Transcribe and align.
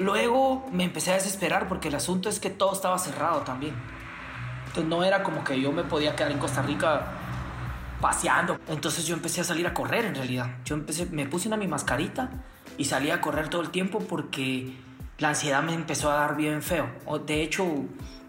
Luego 0.00 0.66
me 0.72 0.84
empecé 0.84 1.10
a 1.10 1.14
desesperar 1.14 1.68
porque 1.68 1.88
el 1.88 1.94
asunto 1.94 2.30
es 2.30 2.40
que 2.40 2.48
todo 2.48 2.72
estaba 2.72 2.98
cerrado 2.98 3.42
también. 3.42 3.74
Entonces 4.68 4.86
no 4.86 5.04
era 5.04 5.22
como 5.22 5.44
que 5.44 5.60
yo 5.60 5.72
me 5.72 5.84
podía 5.84 6.16
quedar 6.16 6.32
en 6.32 6.38
Costa 6.38 6.62
Rica 6.62 7.06
paseando. 8.00 8.58
Entonces 8.68 9.06
yo 9.06 9.14
empecé 9.14 9.42
a 9.42 9.44
salir 9.44 9.66
a 9.66 9.74
correr 9.74 10.06
en 10.06 10.14
realidad. 10.14 10.56
Yo 10.64 10.74
empecé, 10.74 11.04
me 11.04 11.26
puse 11.26 11.48
una 11.48 11.58
mi 11.58 11.66
mascarita 11.66 12.30
y 12.78 12.86
salí 12.86 13.10
a 13.10 13.20
correr 13.20 13.50
todo 13.50 13.60
el 13.60 13.68
tiempo 13.68 13.98
porque 13.98 14.74
la 15.18 15.28
ansiedad 15.28 15.62
me 15.62 15.74
empezó 15.74 16.10
a 16.10 16.14
dar 16.14 16.34
bien 16.34 16.62
feo. 16.62 16.88
De 17.26 17.42
hecho, 17.42 17.66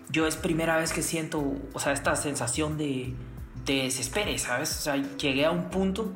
yo 0.09 0.27
es 0.27 0.35
primera 0.35 0.75
vez 0.75 0.91
que 0.91 1.01
siento, 1.01 1.53
o 1.71 1.79
sea, 1.79 1.93
esta 1.93 2.17
sensación 2.17 2.77
de, 2.77 3.15
de 3.63 3.83
desespero, 3.83 4.37
¿sabes? 4.37 4.77
O 4.77 4.81
sea, 4.81 4.97
llegué 4.97 5.45
a 5.45 5.51
un 5.51 5.69
punto 5.69 6.11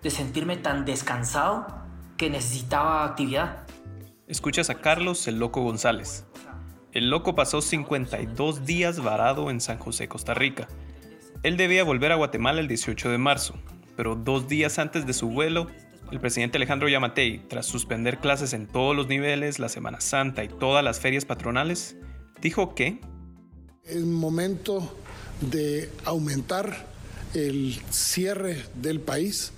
de 0.00 0.10
sentirme 0.10 0.56
tan 0.58 0.84
descansado 0.84 1.66
que 2.16 2.30
necesitaba 2.30 3.04
actividad. 3.04 3.61
Escuchas 4.28 4.70
a 4.70 4.76
Carlos 4.76 5.26
el 5.26 5.40
Loco 5.40 5.62
González. 5.62 6.24
El 6.92 7.10
loco 7.10 7.34
pasó 7.34 7.60
52 7.60 8.64
días 8.64 9.02
varado 9.02 9.50
en 9.50 9.60
San 9.60 9.78
José, 9.78 10.06
Costa 10.08 10.32
Rica. 10.32 10.68
Él 11.42 11.56
debía 11.56 11.82
volver 11.82 12.12
a 12.12 12.16
Guatemala 12.16 12.60
el 12.60 12.68
18 12.68 13.10
de 13.10 13.18
marzo, 13.18 13.54
pero 13.96 14.14
dos 14.14 14.46
días 14.46 14.78
antes 14.78 15.06
de 15.06 15.12
su 15.12 15.28
vuelo, 15.28 15.66
el 16.12 16.20
presidente 16.20 16.58
Alejandro 16.58 16.88
Yamatei, 16.88 17.48
tras 17.48 17.66
suspender 17.66 18.18
clases 18.18 18.52
en 18.52 18.68
todos 18.68 18.94
los 18.94 19.08
niveles, 19.08 19.58
la 19.58 19.68
Semana 19.68 20.00
Santa 20.00 20.44
y 20.44 20.48
todas 20.48 20.84
las 20.84 21.00
ferias 21.00 21.24
patronales, 21.24 21.96
dijo 22.40 22.74
que... 22.74 23.00
Es 23.84 24.02
momento 24.02 24.94
de 25.40 25.90
aumentar 26.04 26.86
el 27.34 27.80
cierre 27.90 28.62
del 28.74 29.00
país 29.00 29.52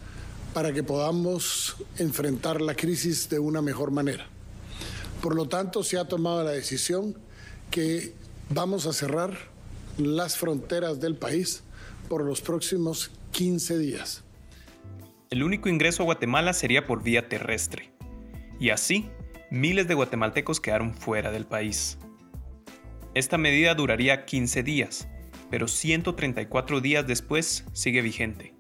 para 0.54 0.72
que 0.72 0.82
podamos 0.82 1.76
enfrentar 1.98 2.62
la 2.62 2.74
crisis 2.74 3.28
de 3.28 3.40
una 3.40 3.60
mejor 3.60 3.90
manera. 3.90 4.28
Por 5.24 5.36
lo 5.36 5.48
tanto, 5.48 5.82
se 5.82 5.98
ha 5.98 6.04
tomado 6.04 6.44
la 6.44 6.50
decisión 6.50 7.16
que 7.70 8.12
vamos 8.50 8.84
a 8.84 8.92
cerrar 8.92 9.34
las 9.96 10.36
fronteras 10.36 11.00
del 11.00 11.16
país 11.16 11.64
por 12.10 12.22
los 12.22 12.42
próximos 12.42 13.10
15 13.30 13.78
días. 13.78 14.22
El 15.30 15.42
único 15.42 15.70
ingreso 15.70 16.02
a 16.02 16.04
Guatemala 16.04 16.52
sería 16.52 16.86
por 16.86 17.02
vía 17.02 17.26
terrestre. 17.30 17.90
Y 18.60 18.68
así, 18.68 19.08
miles 19.50 19.88
de 19.88 19.94
guatemaltecos 19.94 20.60
quedaron 20.60 20.92
fuera 20.92 21.32
del 21.32 21.46
país. 21.46 21.96
Esta 23.14 23.38
medida 23.38 23.74
duraría 23.74 24.26
15 24.26 24.62
días, 24.62 25.08
pero 25.48 25.68
134 25.68 26.82
días 26.82 27.06
después 27.06 27.64
sigue 27.72 28.02
vigente. 28.02 28.54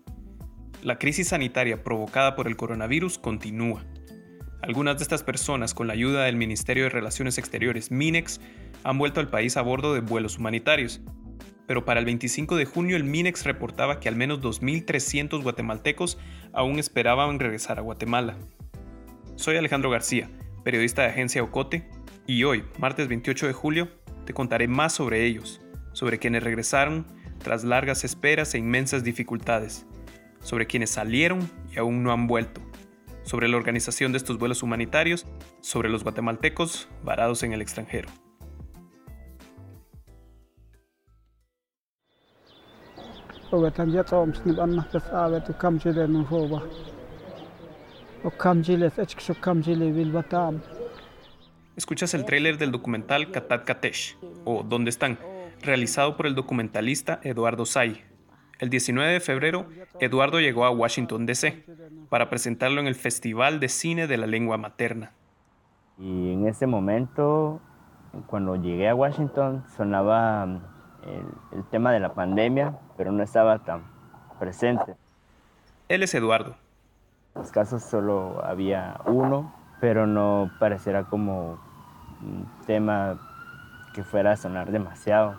La 0.82 0.98
crisis 0.98 1.28
sanitaria 1.28 1.84
provocada 1.84 2.34
por 2.34 2.48
el 2.48 2.56
coronavirus 2.56 3.18
continúa. 3.18 3.84
Algunas 4.66 4.96
de 4.96 5.02
estas 5.02 5.22
personas, 5.22 5.74
con 5.74 5.88
la 5.88 5.92
ayuda 5.92 6.24
del 6.24 6.36
Ministerio 6.36 6.84
de 6.84 6.88
Relaciones 6.88 7.36
Exteriores, 7.36 7.90
MINEX, 7.90 8.40
han 8.82 8.96
vuelto 8.96 9.20
al 9.20 9.28
país 9.28 9.58
a 9.58 9.60
bordo 9.60 9.92
de 9.92 10.00
vuelos 10.00 10.38
humanitarios. 10.38 11.02
Pero 11.66 11.84
para 11.84 12.00
el 12.00 12.06
25 12.06 12.56
de 12.56 12.64
junio 12.64 12.96
el 12.96 13.04
MINEX 13.04 13.44
reportaba 13.44 14.00
que 14.00 14.08
al 14.08 14.16
menos 14.16 14.40
2.300 14.40 15.42
guatemaltecos 15.42 16.16
aún 16.54 16.78
esperaban 16.78 17.38
regresar 17.38 17.78
a 17.78 17.82
Guatemala. 17.82 18.38
Soy 19.36 19.58
Alejandro 19.58 19.90
García, 19.90 20.30
periodista 20.64 21.02
de 21.02 21.08
Agencia 21.08 21.42
Ocote, 21.42 21.86
y 22.26 22.44
hoy, 22.44 22.64
martes 22.78 23.06
28 23.06 23.48
de 23.48 23.52
julio, 23.52 23.88
te 24.24 24.32
contaré 24.32 24.66
más 24.66 24.94
sobre 24.94 25.26
ellos, 25.26 25.60
sobre 25.92 26.18
quienes 26.18 26.42
regresaron 26.42 27.06
tras 27.36 27.64
largas 27.64 28.02
esperas 28.02 28.54
e 28.54 28.58
inmensas 28.58 29.04
dificultades, 29.04 29.84
sobre 30.40 30.66
quienes 30.66 30.88
salieron 30.88 31.50
y 31.70 31.78
aún 31.78 32.02
no 32.02 32.12
han 32.12 32.26
vuelto, 32.26 32.62
sobre 33.24 33.48
la 33.48 33.56
organización 33.56 34.12
de 34.12 34.18
estos 34.18 34.38
vuelos 34.38 34.62
humanitarios, 34.62 35.26
sobre 35.60 35.88
los 35.88 36.04
guatemaltecos 36.04 36.88
varados 37.02 37.42
en 37.42 37.52
el 37.52 37.60
extranjero. 37.60 38.08
Escuchas 51.76 52.14
el 52.14 52.24
tráiler 52.24 52.56
del 52.56 52.72
documental 52.72 53.30
Katat 53.30 53.64
Katesh, 53.64 54.16
o 54.44 54.62
¿Dónde 54.62 54.90
están?, 54.90 55.18
realizado 55.60 56.16
por 56.16 56.26
el 56.26 56.34
documentalista 56.34 57.20
Eduardo 57.22 57.66
Say. 57.66 58.02
El 58.64 58.70
19 58.70 59.12
de 59.12 59.20
febrero, 59.20 59.66
Eduardo 60.00 60.40
llegó 60.40 60.64
a 60.64 60.70
Washington, 60.70 61.26
D.C., 61.26 61.66
para 62.08 62.30
presentarlo 62.30 62.80
en 62.80 62.86
el 62.86 62.94
Festival 62.94 63.60
de 63.60 63.68
Cine 63.68 64.06
de 64.06 64.16
la 64.16 64.26
Lengua 64.26 64.56
Materna. 64.56 65.12
Y 65.98 66.32
en 66.32 66.48
ese 66.48 66.66
momento, 66.66 67.60
cuando 68.26 68.56
llegué 68.56 68.88
a 68.88 68.94
Washington, 68.94 69.64
sonaba 69.76 70.62
el, 71.52 71.64
tema 71.64 71.92
de 71.92 72.00
la 72.00 72.14
pandemia, 72.14 72.78
pero 72.96 73.12
no 73.12 73.22
estaba 73.22 73.58
tan 73.58 73.82
presente. 74.38 74.94
Él 75.90 76.02
es 76.02 76.14
Eduardo. 76.14 76.56
Los 77.34 77.50
casos 77.50 77.82
solo 77.82 78.42
había 78.42 78.98
uno, 79.04 79.54
pero 79.78 80.06
no 80.06 80.50
pareciera 80.58 81.04
como 81.04 81.58
un 82.22 82.48
tema 82.66 83.20
que 83.92 84.04
fuera 84.04 84.32
a 84.32 84.36
sonar 84.36 84.72
demasiado, 84.72 85.36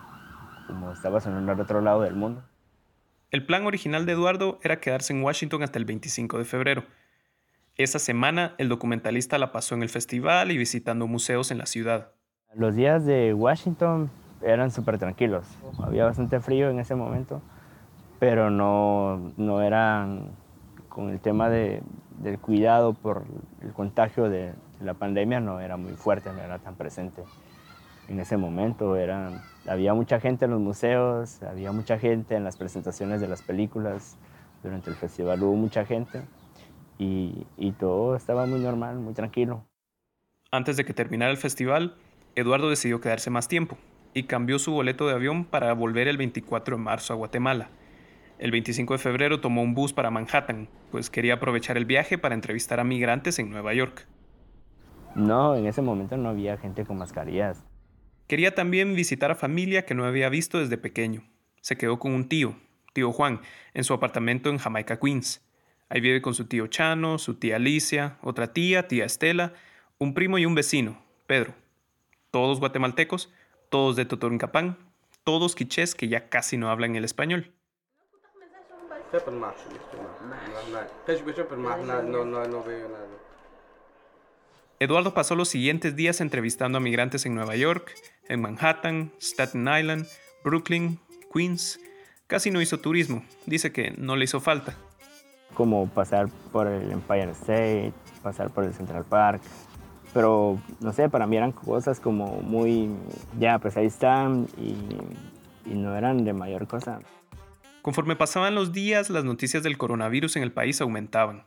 como 0.67 0.91
estaba 0.91 1.19
sonando 1.19 1.53
al 1.53 1.59
otro 1.59 1.81
lado 1.81 2.01
del 2.01 2.13
mundo. 2.13 2.43
El 3.35 3.45
plan 3.45 3.65
original 3.65 4.05
de 4.05 4.13
Eduardo 4.13 4.59
era 4.63 4.79
quedarse 4.79 5.11
en 5.11 5.21
Washington 5.21 5.61
hasta 5.61 5.77
el 5.77 5.83
25 5.83 6.37
de 6.37 6.45
febrero. 6.45 6.85
Esa 7.75 7.99
semana 7.99 8.55
el 8.59 8.69
documentalista 8.69 9.37
la 9.37 9.51
pasó 9.51 9.75
en 9.75 9.83
el 9.83 9.89
festival 9.89 10.53
y 10.53 10.57
visitando 10.57 11.05
museos 11.05 11.51
en 11.51 11.57
la 11.57 11.65
ciudad. 11.65 12.11
Los 12.53 12.77
días 12.77 13.05
de 13.05 13.33
Washington 13.33 14.09
eran 14.41 14.71
súper 14.71 14.99
tranquilos. 14.99 15.45
Había 15.83 16.05
bastante 16.05 16.39
frío 16.39 16.69
en 16.69 16.79
ese 16.79 16.95
momento, 16.95 17.41
pero 18.19 18.49
no, 18.49 19.33
no 19.35 19.61
eran 19.61 20.29
con 20.87 21.09
el 21.09 21.19
tema 21.19 21.49
de, 21.49 21.83
del 22.19 22.39
cuidado 22.39 22.93
por 22.93 23.25
el 23.61 23.73
contagio 23.73 24.29
de, 24.29 24.53
la 24.79 24.93
pandemia, 24.93 25.41
no 25.41 25.59
era 25.59 25.75
muy 25.75 25.91
fuerte, 25.93 26.31
no 26.31 26.41
era 26.41 26.59
tan 26.59 26.75
presente. 26.75 27.21
En 28.07 28.19
ese 28.19 28.37
momento 28.37 28.95
eran, 28.97 29.41
había 29.67 29.93
mucha 29.93 30.19
gente 30.19 30.45
en 30.45 30.51
los 30.51 30.59
museos, 30.59 31.41
había 31.43 31.71
mucha 31.71 31.97
gente 31.97 32.35
en 32.35 32.43
las 32.43 32.57
presentaciones 32.57 33.21
de 33.21 33.27
las 33.27 33.41
películas, 33.41 34.17
durante 34.61 34.89
el 34.89 34.95
festival 34.95 35.43
hubo 35.43 35.55
mucha 35.55 35.85
gente 35.85 36.21
y, 36.97 37.45
y 37.57 37.71
todo 37.71 38.15
estaba 38.15 38.45
muy 38.45 38.59
normal, 38.59 38.97
muy 38.97 39.13
tranquilo. 39.13 39.65
Antes 40.51 40.77
de 40.77 40.85
que 40.85 40.93
terminara 40.93 41.31
el 41.31 41.37
festival, 41.37 41.95
Eduardo 42.35 42.69
decidió 42.69 43.01
quedarse 43.01 43.29
más 43.29 43.47
tiempo, 43.47 43.77
y 44.15 44.23
cambió 44.23 44.57
su 44.57 44.71
boleto 44.71 45.07
de 45.07 45.13
avión 45.13 45.43
para 45.43 45.73
volver 45.73 46.07
el 46.07 46.17
24 46.17 46.77
de 46.77 46.81
marzo 46.81 47.13
a 47.13 47.17
Guatemala. 47.17 47.69
El 48.39 48.49
25 48.49 48.93
de 48.93 48.97
febrero 48.97 49.41
tomó 49.41 49.61
un 49.61 49.75
bus 49.75 49.91
para 49.91 50.09
Manhattan, 50.09 50.69
pues 50.89 51.09
quería 51.09 51.35
aprovechar 51.35 51.77
el 51.77 51.85
viaje 51.85 52.17
para 52.17 52.33
entrevistar 52.33 52.79
a 52.79 52.85
migrantes 52.85 53.39
en 53.39 53.49
Nueva 53.49 53.73
York. 53.73 54.07
No, 55.15 55.55
en 55.55 55.65
ese 55.65 55.81
momento 55.81 56.15
no 56.15 56.29
había 56.29 56.57
gente 56.57 56.85
con 56.85 56.97
mascarillas. 56.97 57.65
Quería 58.27 58.55
también 58.55 58.95
visitar 58.95 59.29
a 59.29 59.35
familia 59.35 59.85
que 59.85 59.93
no 59.93 60.03
había 60.03 60.29
visto 60.29 60.59
desde 60.59 60.79
pequeño. 60.79 61.23
Se 61.61 61.77
quedó 61.77 61.99
con 61.99 62.11
un 62.11 62.27
tío, 62.27 62.55
tío 62.93 63.11
Juan, 63.11 63.41
en 63.75 63.83
su 63.83 63.93
apartamento 63.93 64.49
en 64.49 64.57
Jamaica, 64.57 64.99
Queens. 64.99 65.45
Ahí 65.89 66.01
vive 66.01 66.23
con 66.23 66.33
su 66.33 66.45
tío 66.45 66.65
Chano, 66.65 67.19
su 67.19 67.35
tía 67.35 67.57
Alicia, 67.57 68.17
otra 68.23 68.51
tía, 68.51 68.87
tía 68.87 69.05
Estela, 69.05 69.53
un 69.99 70.15
primo 70.15 70.39
y 70.39 70.45
un 70.47 70.55
vecino, 70.55 71.03
Pedro. 71.27 71.53
Todos 72.31 72.59
guatemaltecos, 72.59 73.31
todos 73.69 73.95
de 73.95 74.05
Totonicapán, 74.05 74.77
todos 75.23 75.53
quichés 75.53 75.93
que 75.93 76.07
ya 76.07 76.27
casi 76.27 76.57
no 76.57 76.71
hablan 76.71 76.95
el 76.95 77.05
español. 77.05 77.53
Eduardo 84.79 85.13
pasó 85.13 85.35
los 85.35 85.47
siguientes 85.47 85.95
días 85.95 86.19
entrevistando 86.19 86.77
a 86.77 86.81
migrantes 86.81 87.25
en 87.25 87.33
Nueva 87.33 87.55
York, 87.55 87.93
en 88.27 88.41
Manhattan, 88.41 89.11
Staten 89.21 89.61
Island, 89.61 90.05
Brooklyn, 90.43 90.99
Queens. 91.33 91.79
Casi 92.27 92.51
no 92.51 92.61
hizo 92.61 92.79
turismo, 92.79 93.23
dice 93.45 93.71
que 93.71 93.91
no 93.97 94.17
le 94.17 94.25
hizo 94.25 94.41
falta. 94.41 94.75
Como 95.53 95.87
pasar 95.87 96.27
por 96.51 96.67
el 96.67 96.91
Empire 96.91 97.31
State, 97.31 97.93
pasar 98.21 98.49
por 98.49 98.65
el 98.65 98.73
Central 98.73 99.05
Park, 99.05 99.41
pero 100.13 100.61
no 100.81 100.91
sé, 100.91 101.07
para 101.07 101.25
mí 101.25 101.37
eran 101.37 101.53
cosas 101.53 102.01
como 102.01 102.41
muy, 102.41 102.89
ya, 103.39 103.59
pues 103.59 103.77
ahí 103.77 103.85
están 103.85 104.47
y, 104.57 104.75
y 105.69 105.73
no 105.73 105.95
eran 105.95 106.25
de 106.25 106.33
mayor 106.33 106.67
cosa. 106.67 106.99
Conforme 107.81 108.17
pasaban 108.17 108.55
los 108.55 108.73
días, 108.73 109.09
las 109.09 109.23
noticias 109.23 109.63
del 109.63 109.77
coronavirus 109.77 110.35
en 110.35 110.43
el 110.43 110.51
país 110.51 110.81
aumentaban. 110.81 111.45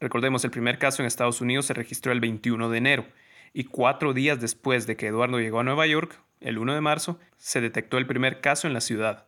Recordemos, 0.00 0.44
el 0.44 0.50
primer 0.50 0.78
caso 0.78 1.02
en 1.02 1.06
Estados 1.06 1.40
Unidos 1.40 1.66
se 1.66 1.74
registró 1.74 2.12
el 2.12 2.20
21 2.20 2.70
de 2.70 2.78
enero 2.78 3.04
y 3.52 3.64
cuatro 3.64 4.14
días 4.14 4.40
después 4.40 4.86
de 4.86 4.96
que 4.96 5.08
Eduardo 5.08 5.38
llegó 5.38 5.60
a 5.60 5.64
Nueva 5.64 5.86
York, 5.86 6.18
el 6.40 6.58
1 6.58 6.74
de 6.74 6.80
marzo, 6.80 7.18
se 7.36 7.60
detectó 7.60 7.98
el 7.98 8.06
primer 8.06 8.40
caso 8.40 8.66
en 8.66 8.72
la 8.72 8.80
ciudad. 8.80 9.26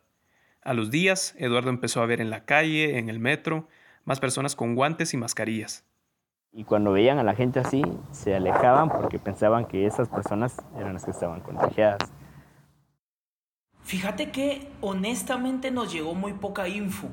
A 0.62 0.74
los 0.74 0.90
días, 0.90 1.34
Eduardo 1.38 1.70
empezó 1.70 2.00
a 2.00 2.06
ver 2.06 2.20
en 2.20 2.30
la 2.30 2.44
calle, 2.44 2.98
en 2.98 3.08
el 3.08 3.19
metro, 3.19 3.69
más 4.04 4.20
personas 4.20 4.56
con 4.56 4.74
guantes 4.74 5.12
y 5.12 5.16
mascarillas. 5.16 5.84
Y 6.52 6.64
cuando 6.64 6.92
veían 6.92 7.19
a 7.19 7.24
la 7.24 7.34
gente 7.34 7.60
así, 7.60 7.82
se 8.10 8.34
alejaban 8.34 8.88
porque 8.88 9.19
pensaban 9.19 9.66
que 9.66 9.86
esas 9.86 10.08
personas 10.08 10.56
eran 10.78 10.94
las 10.94 11.04
que 11.04 11.10
estaban 11.10 11.40
contagiadas. 11.40 12.10
Fíjate 13.82 14.30
que 14.30 14.70
honestamente 14.80 15.70
nos 15.70 15.92
llegó 15.92 16.14
muy 16.14 16.34
poca 16.34 16.69
info. 16.69 17.08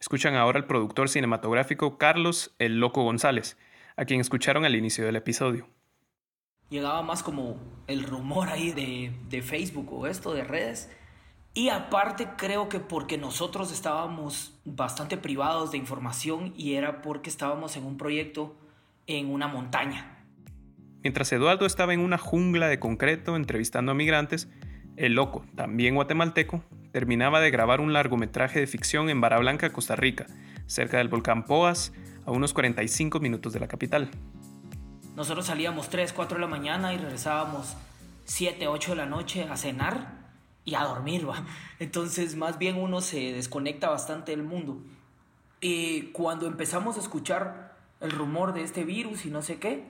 Escuchan 0.00 0.34
ahora 0.36 0.58
al 0.58 0.66
productor 0.66 1.08
cinematográfico 1.08 1.98
Carlos 1.98 2.54
El 2.58 2.78
Loco 2.78 3.02
González, 3.02 3.56
a 3.96 4.04
quien 4.04 4.20
escucharon 4.20 4.64
al 4.64 4.76
inicio 4.76 5.04
del 5.04 5.16
episodio. 5.16 5.68
Llegaba 6.70 7.02
más 7.02 7.22
como 7.22 7.58
el 7.88 8.04
rumor 8.04 8.48
ahí 8.48 8.70
de, 8.70 9.12
de 9.28 9.42
Facebook 9.42 9.92
o 9.92 10.06
esto 10.06 10.34
de 10.34 10.44
redes. 10.44 10.90
Y 11.52 11.70
aparte 11.70 12.28
creo 12.36 12.68
que 12.68 12.78
porque 12.78 13.18
nosotros 13.18 13.72
estábamos 13.72 14.60
bastante 14.64 15.16
privados 15.16 15.72
de 15.72 15.78
información 15.78 16.52
y 16.56 16.74
era 16.74 17.02
porque 17.02 17.30
estábamos 17.30 17.76
en 17.76 17.84
un 17.84 17.96
proyecto 17.96 18.54
en 19.08 19.32
una 19.32 19.48
montaña. 19.48 20.24
Mientras 21.02 21.32
Eduardo 21.32 21.66
estaba 21.66 21.94
en 21.94 22.00
una 22.00 22.18
jungla 22.18 22.68
de 22.68 22.78
concreto 22.78 23.34
entrevistando 23.34 23.92
a 23.92 23.94
migrantes, 23.96 24.48
el 24.96 25.14
loco, 25.14 25.44
también 25.56 25.94
guatemalteco, 25.94 26.62
terminaba 26.92 27.40
de 27.40 27.50
grabar 27.50 27.80
un 27.80 27.92
largometraje 27.92 28.60
de 28.60 28.66
ficción 28.66 29.10
en 29.10 29.20
Barra 29.20 29.38
Blanca, 29.38 29.70
Costa 29.70 29.96
Rica, 29.96 30.26
cerca 30.66 30.98
del 30.98 31.08
volcán 31.08 31.44
Poas, 31.44 31.92
a 32.26 32.30
unos 32.30 32.52
45 32.52 33.20
minutos 33.20 33.52
de 33.52 33.60
la 33.60 33.68
capital. 33.68 34.10
Nosotros 35.16 35.46
salíamos 35.46 35.88
3, 35.88 36.12
4 36.12 36.36
de 36.36 36.40
la 36.40 36.46
mañana 36.46 36.92
y 36.94 36.98
regresábamos 36.98 37.76
7, 38.24 38.68
8 38.68 38.90
de 38.90 38.96
la 38.96 39.06
noche 39.06 39.48
a 39.50 39.56
cenar 39.56 40.18
y 40.64 40.74
a 40.74 40.84
dormir, 40.84 41.28
¿va? 41.28 41.44
Entonces, 41.78 42.36
más 42.36 42.58
bien 42.58 42.76
uno 42.76 43.00
se 43.00 43.32
desconecta 43.32 43.88
bastante 43.88 44.32
del 44.32 44.42
mundo. 44.42 44.78
Y 45.60 46.12
cuando 46.12 46.46
empezamos 46.46 46.96
a 46.96 47.00
escuchar 47.00 47.76
el 48.00 48.12
rumor 48.12 48.52
de 48.52 48.62
este 48.62 48.84
virus 48.84 49.26
y 49.26 49.30
no 49.30 49.42
sé 49.42 49.58
qué, 49.58 49.84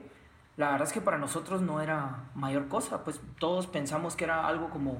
la 0.57 0.71
verdad 0.71 0.87
es 0.87 0.93
que 0.93 1.01
para 1.01 1.17
nosotros 1.17 1.61
no 1.61 1.79
era 1.79 2.31
mayor 2.33 2.67
cosa, 2.67 3.03
pues 3.03 3.21
todos 3.37 3.67
pensamos 3.67 4.15
que 4.15 4.23
era 4.23 4.47
algo 4.47 4.69
como 4.69 4.97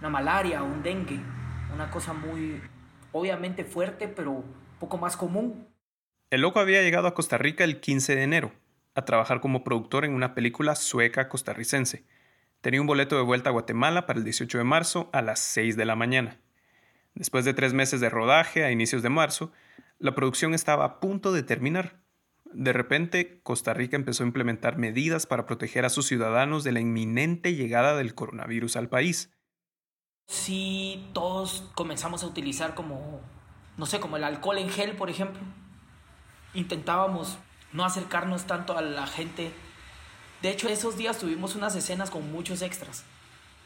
una 0.00 0.10
malaria, 0.10 0.62
un 0.62 0.82
dengue, 0.82 1.20
una 1.72 1.90
cosa 1.90 2.12
muy 2.12 2.60
obviamente 3.12 3.64
fuerte, 3.64 4.08
pero 4.08 4.44
poco 4.78 4.98
más 4.98 5.16
común. 5.16 5.68
El 6.30 6.40
loco 6.40 6.60
había 6.60 6.82
llegado 6.82 7.08
a 7.08 7.14
Costa 7.14 7.38
Rica 7.38 7.64
el 7.64 7.80
15 7.80 8.16
de 8.16 8.22
enero, 8.22 8.52
a 8.94 9.04
trabajar 9.04 9.40
como 9.40 9.64
productor 9.64 10.04
en 10.04 10.14
una 10.14 10.34
película 10.34 10.74
sueca 10.74 11.28
costarricense. 11.28 12.04
Tenía 12.60 12.80
un 12.80 12.86
boleto 12.86 13.16
de 13.16 13.22
vuelta 13.22 13.50
a 13.50 13.52
Guatemala 13.52 14.06
para 14.06 14.18
el 14.18 14.24
18 14.24 14.58
de 14.58 14.64
marzo 14.64 15.10
a 15.12 15.20
las 15.20 15.40
6 15.40 15.76
de 15.76 15.84
la 15.84 15.96
mañana. 15.96 16.38
Después 17.14 17.44
de 17.44 17.54
tres 17.54 17.74
meses 17.74 18.00
de 18.00 18.08
rodaje 18.08 18.64
a 18.64 18.70
inicios 18.70 19.02
de 19.02 19.10
marzo, 19.10 19.52
la 19.98 20.14
producción 20.14 20.54
estaba 20.54 20.84
a 20.84 21.00
punto 21.00 21.32
de 21.32 21.42
terminar. 21.42 22.00
De 22.52 22.72
repente, 22.72 23.40
Costa 23.42 23.74
Rica 23.74 23.96
empezó 23.96 24.22
a 24.22 24.26
implementar 24.26 24.78
medidas 24.78 25.26
para 25.26 25.46
proteger 25.46 25.84
a 25.84 25.90
sus 25.90 26.06
ciudadanos 26.06 26.64
de 26.64 26.72
la 26.72 26.80
inminente 26.80 27.54
llegada 27.54 27.96
del 27.96 28.14
coronavirus 28.14 28.76
al 28.76 28.88
país. 28.88 29.32
Sí, 30.32 31.10
todos 31.12 31.62
comenzamos 31.74 32.22
a 32.22 32.26
utilizar 32.26 32.74
como, 32.74 33.20
no 33.76 33.84
sé, 33.84 34.00
como 34.00 34.16
el 34.16 34.24
alcohol 34.24 34.56
en 34.56 34.70
gel, 34.70 34.96
por 34.96 35.10
ejemplo. 35.10 35.42
Intentábamos 36.54 37.36
no 37.74 37.84
acercarnos 37.84 38.46
tanto 38.46 38.78
a 38.78 38.80
la 38.80 39.06
gente. 39.06 39.52
De 40.40 40.48
hecho, 40.48 40.70
esos 40.70 40.96
días 40.96 41.18
tuvimos 41.18 41.54
unas 41.54 41.76
escenas 41.76 42.10
con 42.10 42.32
muchos 42.32 42.62
extras. 42.62 43.04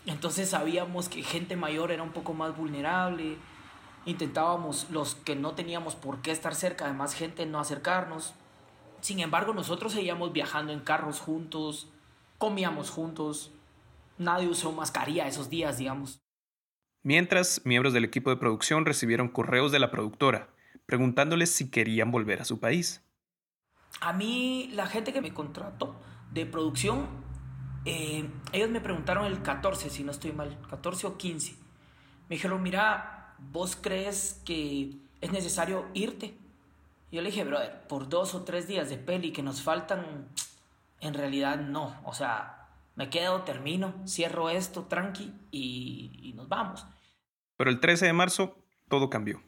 Entonces 0.07 0.51
sabíamos 0.51 1.09
que 1.09 1.23
gente 1.23 1.55
mayor 1.55 1.93
era 1.93 2.03
un 2.03 2.11
poco 2.11 2.35
más 2.35 2.57
vulnerable. 2.57 3.37
Intentábamos, 4.05 4.91
los 4.91 5.15
que 5.15 5.37
no 5.37 5.53
teníamos 5.53 5.95
por 5.95 6.21
qué 6.21 6.33
estar 6.33 6.57
cerca 6.57 6.89
de 6.89 6.95
más 6.95 7.15
gente, 7.15 7.47
no 7.47 7.61
acercarnos. 7.61 8.35
Sin 9.03 9.21
embargo, 9.21 9.55
nosotros 9.55 9.93
seguíamos 9.93 10.33
viajando 10.33 10.73
en 10.73 10.81
carros 10.81 11.21
juntos, 11.21 11.87
comíamos 12.39 12.91
juntos. 12.91 13.53
Nadie 14.19 14.49
usó 14.49 14.73
mascarilla 14.73 15.29
esos 15.29 15.49
días, 15.49 15.79
digamos. 15.79 16.26
Mientras, 17.07 17.65
miembros 17.65 17.93
del 17.93 18.05
equipo 18.05 18.31
de 18.31 18.37
producción 18.37 18.85
recibieron 18.85 19.29
correos 19.29 19.71
de 19.71 19.79
la 19.79 19.93
productora, 19.93 20.49
preguntándoles 20.87 21.55
si 21.55 21.71
querían 21.71 22.11
volver 22.11 22.41
a 22.41 22.45
su 22.45 22.59
país. 22.59 23.01
A 24.01 24.13
mí, 24.13 24.71
la 24.73 24.89
gente 24.89 25.13
que 25.13 25.21
me 25.21 25.33
contrató 25.33 25.95
de 26.33 26.47
producción, 26.47 27.07
eh, 27.85 28.29
ellos 28.51 28.71
me 28.71 28.81
preguntaron 28.81 29.25
el 29.25 29.41
14, 29.41 29.89
si 29.89 30.03
no 30.03 30.11
estoy 30.11 30.33
mal, 30.33 30.59
14 30.69 31.07
o 31.07 31.17
15. 31.17 31.53
Me 32.29 32.35
dijeron, 32.35 32.61
mira, 32.61 33.37
¿vos 33.39 33.79
crees 33.81 34.43
que 34.45 34.97
es 35.21 35.31
necesario 35.31 35.87
irte? 35.95 36.37
Yo 37.13 37.23
le 37.23 37.31
dije, 37.31 37.45
brother, 37.45 37.87
por 37.87 38.09
dos 38.09 38.35
o 38.35 38.43
tres 38.43 38.67
días 38.67 38.91
de 38.91 38.99
peli 38.99 39.31
que 39.31 39.45
nos 39.45 39.63
faltan, 39.63 40.27
en 40.99 41.15
realidad 41.15 41.61
no. 41.61 42.01
O 42.03 42.15
sea, 42.15 42.67
me 42.97 43.11
quedo, 43.11 43.43
termino, 43.43 43.95
cierro 44.09 44.51
esto, 44.51 44.87
tranqui, 44.87 45.33
y, 45.53 46.11
y 46.21 46.33
nos 46.33 46.49
vamos. 46.49 46.85
Pero 47.57 47.71
el 47.71 47.81
13 47.81 48.07
de 48.07 48.13
marzo 48.13 48.57
todo 48.89 49.11
cambió. 49.11 49.43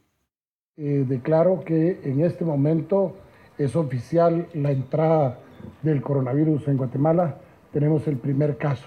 Eh, 0.76 1.05
declaro 1.08 1.64
que 1.64 2.00
en 2.05 2.22
este 2.22 2.44
momento 2.44 3.16
es 3.58 3.75
oficial 3.75 4.49
la 4.55 4.70
entrada 4.70 5.40
del 5.82 6.00
coronavirus 6.02 6.69
en 6.69 6.76
Guatemala. 6.76 7.40
Tenemos 7.72 8.06
el 8.06 8.16
primer 8.16 8.56
caso. 8.58 8.87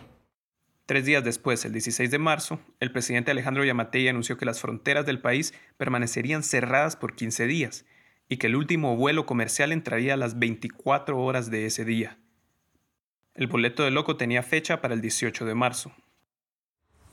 Tres 0.85 1.05
días 1.05 1.23
después, 1.23 1.63
el 1.63 1.71
16 1.73 2.11
de 2.11 2.19
marzo, 2.19 2.59
el 2.79 2.91
presidente 2.91 3.31
Alejandro 3.31 3.63
Yamatei 3.63 4.07
anunció 4.07 4.37
que 4.37 4.45
las 4.45 4.59
fronteras 4.59 5.05
del 5.05 5.21
país 5.21 5.53
permanecerían 5.77 6.43
cerradas 6.43 6.95
por 6.95 7.15
15 7.15 7.47
días 7.47 7.85
y 8.27 8.37
que 8.37 8.47
el 8.47 8.55
último 8.55 8.95
vuelo 8.95 9.25
comercial 9.25 9.71
entraría 9.71 10.15
a 10.15 10.17
las 10.17 10.39
24 10.39 11.19
horas 11.19 11.51
de 11.51 11.65
ese 11.65 11.85
día. 11.85 12.17
El 13.35 13.47
boleto 13.47 13.83
de 13.83 13.91
loco 13.91 14.17
tenía 14.17 14.43
fecha 14.43 14.81
para 14.81 14.93
el 14.93 15.01
18 15.01 15.45
de 15.45 15.55
marzo. 15.55 15.91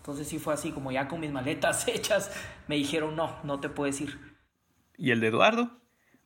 Entonces 0.08 0.26
sí 0.26 0.38
fue 0.38 0.54
así, 0.54 0.72
como 0.72 0.90
ya 0.90 1.06
con 1.06 1.20
mis 1.20 1.30
maletas 1.30 1.86
hechas, 1.88 2.32
me 2.66 2.76
dijeron, 2.76 3.14
no, 3.14 3.30
no 3.44 3.60
te 3.60 3.68
puedes 3.68 4.00
ir. 4.00 4.18
Y 4.96 5.10
el 5.10 5.20
de 5.20 5.26
Eduardo 5.26 5.70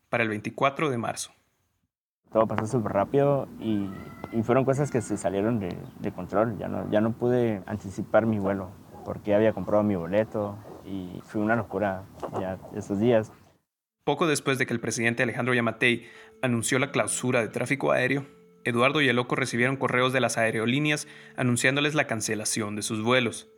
para 0.09 0.23
el 0.23 0.29
24 0.29 0.89
de 0.89 0.99
marzo. 0.99 1.33
Todo 2.31 2.47
pasó 2.47 2.65
súper 2.79 2.93
rápido 2.93 3.49
y, 3.59 3.89
y, 4.31 4.45
fueron 4.45 4.65
cosas 4.65 4.93
que 4.93 5.01
se 5.01 5.17
salieron 5.17 5.59
de, 5.59 5.77
de, 5.99 6.13
control. 6.13 6.57
Ya 6.59 6.69
no, 6.69 6.89
ya 6.93 7.01
no 7.01 7.11
pude 7.11 7.61
anticipar 7.67 8.25
mi 8.25 8.39
vuelo 8.39 8.71
porque 9.05 9.35
había 9.35 9.53
comprado 9.53 9.83
mi 9.83 9.97
boleto 9.97 10.57
y 10.87 11.21
fue 11.25 11.41
una 11.41 11.57
locura 11.57 12.05
ya 12.39 12.61
esos 12.77 13.01
días. 13.01 13.33
Poco 14.05 14.29
después 14.29 14.59
de 14.59 14.67
que 14.67 14.75
el 14.75 14.81
presidente 14.81 15.25
Alejandro 15.25 15.55
Yamatei 15.55 16.07
anunció 16.41 16.79
la 16.79 16.93
clausura 16.93 17.41
de 17.41 17.49
tráfico 17.49 17.91
aéreo, 17.91 18.29
Eduardo 18.65 19.01
y 19.01 19.09
el 19.09 19.17
Loco 19.17 19.35
recibieron 19.35 19.77
correos 19.77 20.13
de 20.13 20.21
las 20.21 20.39
aerolíneas 20.39 21.09
anunciándoles 21.37 21.95
la 21.95 22.07
cancelación 22.07 22.77
de 22.77 22.83
sus 22.83 23.03
vuelos. 23.03 23.52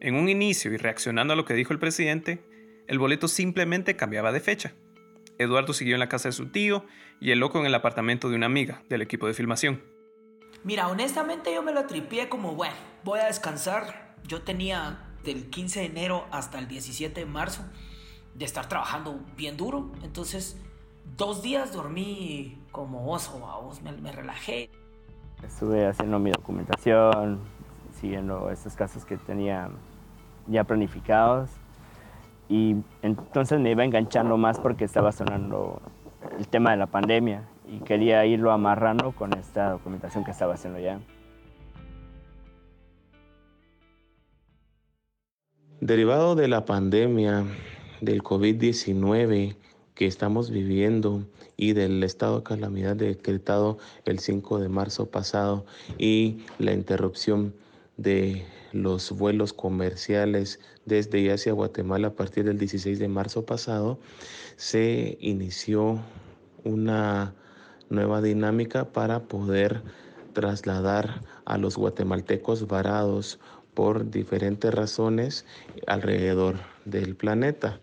En 0.00 0.14
un 0.14 0.28
inicio 0.28 0.72
y 0.72 0.76
reaccionando 0.76 1.32
a 1.32 1.36
lo 1.36 1.44
que 1.44 1.54
dijo 1.54 1.72
el 1.72 1.80
presidente, 1.80 2.44
el 2.86 2.98
boleto 2.98 3.26
simplemente 3.26 3.96
cambiaba 3.96 4.30
de 4.30 4.40
fecha. 4.40 4.74
Eduardo 5.38 5.72
siguió 5.72 5.94
en 5.94 6.00
la 6.00 6.08
casa 6.08 6.28
de 6.28 6.32
su 6.32 6.50
tío 6.50 6.84
y 7.20 7.32
el 7.32 7.40
loco 7.40 7.58
en 7.58 7.66
el 7.66 7.74
apartamento 7.74 8.28
de 8.28 8.36
una 8.36 8.46
amiga 8.46 8.82
del 8.88 9.02
equipo 9.02 9.26
de 9.26 9.34
filmación. 9.34 9.82
Mira, 10.64 10.88
honestamente 10.88 11.52
yo 11.52 11.62
me 11.62 11.72
lo 11.72 11.86
tripié 11.86 12.28
como, 12.28 12.54
bueno, 12.54 12.74
voy 13.04 13.20
a 13.20 13.26
descansar. 13.26 14.16
Yo 14.26 14.42
tenía 14.42 15.04
del 15.24 15.50
15 15.50 15.80
de 15.80 15.86
enero 15.86 16.26
hasta 16.30 16.58
el 16.58 16.68
17 16.68 17.20
de 17.20 17.26
marzo 17.26 17.62
de 18.34 18.44
estar 18.44 18.68
trabajando 18.68 19.20
bien 19.36 19.56
duro. 19.56 19.92
Entonces, 20.02 20.60
dos 21.16 21.42
días 21.42 21.72
dormí 21.72 22.58
como 22.70 23.10
oso, 23.12 23.38
vos, 23.38 23.82
me, 23.82 23.92
me 23.92 24.12
relajé. 24.12 24.70
Estuve 25.42 25.86
haciendo 25.86 26.18
mi 26.18 26.30
documentación, 26.30 27.40
siguiendo 28.00 28.50
estos 28.50 28.74
casos 28.74 29.04
que 29.04 29.16
tenía 29.16 29.70
ya 30.48 30.64
planificados 30.64 31.50
y 32.48 32.76
entonces 33.02 33.60
me 33.60 33.70
iba 33.70 33.84
enganchando 33.84 34.36
más 34.36 34.58
porque 34.58 34.84
estaba 34.84 35.12
sonando 35.12 35.82
el 36.38 36.48
tema 36.48 36.70
de 36.70 36.78
la 36.78 36.86
pandemia 36.86 37.44
y 37.70 37.80
quería 37.80 38.24
irlo 38.24 38.50
amarrando 38.50 39.12
con 39.12 39.34
esta 39.34 39.70
documentación 39.70 40.24
que 40.24 40.30
estaba 40.30 40.54
haciendo 40.54 40.80
ya. 40.80 41.00
Derivado 45.80 46.34
de 46.34 46.48
la 46.48 46.64
pandemia 46.64 47.44
del 48.00 48.22
COVID-19 48.22 49.56
que 49.94 50.06
estamos 50.06 50.50
viviendo 50.50 51.24
y 51.56 51.72
del 51.72 52.02
estado 52.02 52.38
de 52.38 52.44
calamidad 52.44 52.96
decretado 52.96 53.78
el 54.04 54.20
5 54.20 54.60
de 54.60 54.68
marzo 54.68 55.10
pasado 55.10 55.66
y 55.98 56.38
la 56.58 56.72
interrupción 56.72 57.54
de 57.96 58.44
los 58.72 59.12
vuelos 59.12 59.52
comerciales 59.52 60.60
desde 60.84 61.20
y 61.20 61.28
hacia 61.30 61.52
Guatemala 61.52 62.08
a 62.08 62.14
partir 62.14 62.44
del 62.44 62.58
16 62.58 62.98
de 62.98 63.08
marzo 63.08 63.44
pasado, 63.44 63.98
se 64.56 65.16
inició 65.20 66.00
una 66.64 67.34
nueva 67.88 68.20
dinámica 68.20 68.92
para 68.92 69.20
poder 69.20 69.82
trasladar 70.32 71.22
a 71.44 71.58
los 71.58 71.76
guatemaltecos 71.76 72.66
varados 72.66 73.40
por 73.74 74.10
diferentes 74.10 74.72
razones 74.72 75.46
alrededor 75.86 76.56
del 76.84 77.16
planeta. 77.16 77.80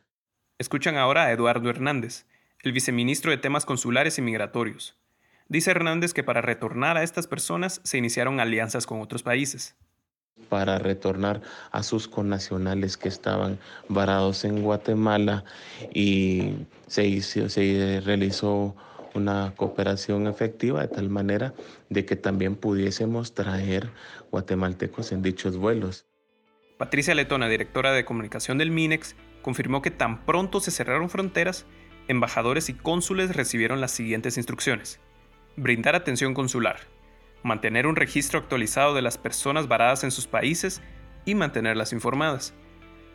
Escuchan 0.59 0.97
ahora 0.97 1.25
a 1.25 1.31
Eduardo 1.31 1.69
Hernández, 1.69 2.25
el 2.61 2.71
viceministro 2.71 3.31
de 3.31 3.37
temas 3.37 3.65
consulares 3.65 4.17
y 4.17 4.21
migratorios. 4.21 4.97
Dice 5.47 5.71
Hernández 5.71 6.13
que 6.13 6.23
para 6.23 6.41
retornar 6.41 6.97
a 6.97 7.03
estas 7.03 7.27
personas 7.27 7.81
se 7.83 7.97
iniciaron 7.97 8.39
alianzas 8.39 8.87
con 8.87 9.01
otros 9.01 9.21
países 9.21 9.75
para 10.49 10.79
retornar 10.79 11.41
a 11.71 11.83
sus 11.83 12.07
connacionales 12.07 12.97
que 12.97 13.09
estaban 13.09 13.59
varados 13.89 14.45
en 14.45 14.61
Guatemala 14.61 15.43
y 15.93 16.53
se, 16.87 18.01
realizó 18.03 18.75
una 19.13 19.53
cooperación 19.55 20.27
efectiva 20.27 20.81
de 20.81 20.87
tal 20.89 21.09
manera 21.09 21.53
de 21.89 22.05
que 22.05 22.15
también 22.15 22.55
pudiésemos 22.55 23.33
traer 23.33 23.89
guatemaltecos 24.31 25.11
en 25.11 25.21
dichos 25.21 25.57
vuelos. 25.57 26.05
Patricia 26.77 27.15
Letona, 27.15 27.47
directora 27.47 27.93
de 27.93 28.03
comunicación 28.03 28.57
del 28.57 28.71
MINEX, 28.71 29.15
confirmó 29.41 29.81
que 29.81 29.91
tan 29.91 30.25
pronto 30.25 30.59
se 30.59 30.71
cerraron 30.71 31.09
fronteras, 31.09 31.65
embajadores 32.09 32.67
y 32.69 32.73
cónsules 32.73 33.35
recibieron 33.35 33.79
las 33.79 33.91
siguientes 33.91 34.35
instrucciones. 34.35 34.99
Brindar 35.55 35.95
atención 35.95 36.33
consular, 36.33 36.79
mantener 37.45 37.87
un 37.87 37.95
registro 37.95 38.39
actualizado 38.39 38.93
de 38.93 39.01
las 39.01 39.17
personas 39.17 39.67
varadas 39.67 40.03
en 40.03 40.11
sus 40.11 40.27
países 40.27 40.81
y 41.25 41.35
mantenerlas 41.35 41.93
informadas. 41.93 42.53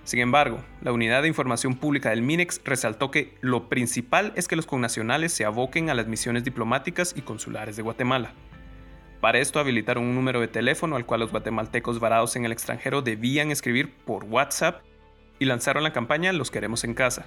Sin 0.04 0.20
embargo, 0.20 0.64
la 0.80 0.92
Unidad 0.92 1.22
de 1.22 1.28
Información 1.28 1.74
Pública 1.74 2.10
del 2.10 2.22
MINEX 2.22 2.60
resaltó 2.64 3.10
que 3.10 3.36
lo 3.40 3.68
principal 3.68 4.32
es 4.36 4.48
que 4.48 4.56
los 4.56 4.66
connacionales 4.66 5.32
se 5.32 5.44
aboquen 5.44 5.90
a 5.90 5.94
las 5.94 6.06
misiones 6.06 6.44
diplomáticas 6.44 7.14
y 7.16 7.22
consulares 7.22 7.76
de 7.76 7.82
Guatemala. 7.82 8.32
Para 9.20 9.38
esto 9.38 9.60
habilitaron 9.60 10.04
un 10.04 10.14
número 10.14 10.40
de 10.40 10.48
teléfono 10.48 10.96
al 10.96 11.04
cual 11.04 11.20
los 11.20 11.30
guatemaltecos 11.30 12.00
varados 12.00 12.36
en 12.36 12.46
el 12.46 12.52
extranjero 12.52 13.02
debían 13.02 13.50
escribir 13.50 13.94
por 14.06 14.24
WhatsApp 14.24 14.82
y 15.38 15.44
lanzaron 15.44 15.82
la 15.82 15.92
campaña 15.92 16.32
Los 16.32 16.50
queremos 16.50 16.84
en 16.84 16.94
casa. 16.94 17.26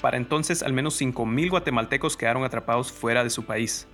Para 0.00 0.16
entonces, 0.16 0.62
al 0.62 0.72
menos 0.72 1.00
5.000 1.00 1.50
guatemaltecos 1.50 2.16
quedaron 2.16 2.44
atrapados 2.44 2.90
fuera 2.90 3.22
de 3.22 3.30
su 3.30 3.44
país. 3.44 3.86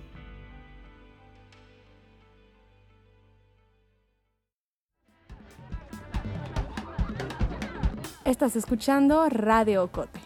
Estás 8.29 8.55
escuchando 8.55 9.27
Radio 9.27 9.83
Ocote, 9.83 10.19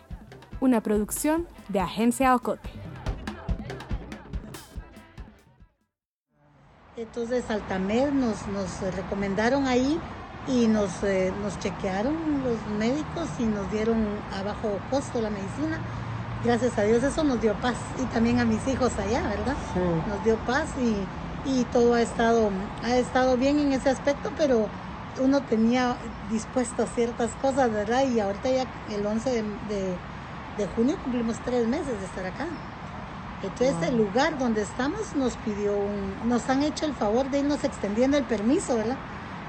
una 0.60 0.82
producción 0.82 1.48
de 1.70 1.80
Agencia 1.80 2.36
Ocote. 2.36 2.70
Entonces 6.98 7.50
Altamed 7.50 8.10
nos, 8.12 8.46
nos 8.48 8.82
recomendaron 8.94 9.68
ahí 9.68 9.98
y 10.50 10.68
nos, 10.68 11.02
eh, 11.06 11.32
nos 11.42 11.58
chequearon 11.60 12.14
los 12.44 12.78
médicos 12.78 13.30
y 13.40 13.44
nos 13.44 13.72
dieron 13.72 14.06
a 14.38 14.44
bajo 14.44 14.80
costo 14.92 15.22
la 15.22 15.30
medicina. 15.30 15.80
Gracias 16.44 16.78
a 16.78 16.82
Dios 16.82 17.04
eso 17.04 17.24
nos 17.24 17.40
dio 17.40 17.54
paz 17.62 17.78
y 18.02 18.06
también 18.08 18.42
a 18.42 18.44
mis 18.44 18.68
hijos 18.68 18.92
allá, 19.00 19.26
¿verdad? 19.30 19.56
Nos 20.10 20.22
dio 20.26 20.36
paz 20.40 20.68
y, 20.78 21.50
y 21.50 21.64
todo 21.72 21.94
ha 21.94 22.02
estado, 22.02 22.50
ha 22.84 22.98
estado 22.98 23.38
bien 23.38 23.60
en 23.60 23.72
ese 23.72 23.92
aspecto, 23.92 24.30
pero 24.38 24.68
uno 25.20 25.42
tenía 25.42 25.96
dispuesto 26.32 26.86
ciertas 26.88 27.32
cosas, 27.42 27.72
¿verdad? 27.72 28.04
Y 28.08 28.20
ahorita 28.20 28.50
ya 28.50 28.66
el 28.92 29.06
11 29.06 29.44
de, 29.70 30.68
junio 30.76 30.98
cumplimos 31.04 31.38
tres 31.44 31.68
meses 31.68 32.00
de 32.00 32.06
estar 32.06 32.26
acá. 32.26 32.48
Entonces 33.42 33.76
el 33.90 33.98
lugar 33.98 34.38
donde 34.38 34.62
estamos 34.62 35.16
nos 35.16 35.36
pidió, 35.38 35.76
un, 35.76 36.30
nos 36.30 36.50
han 36.50 36.64
hecho 36.64 36.86
el 36.86 36.94
favor 36.94 37.30
de 37.30 37.40
irnos 37.40 37.64
extendiendo 37.64 38.18
el 38.18 38.24
permiso, 38.24 38.76
¿verdad? 38.76 38.98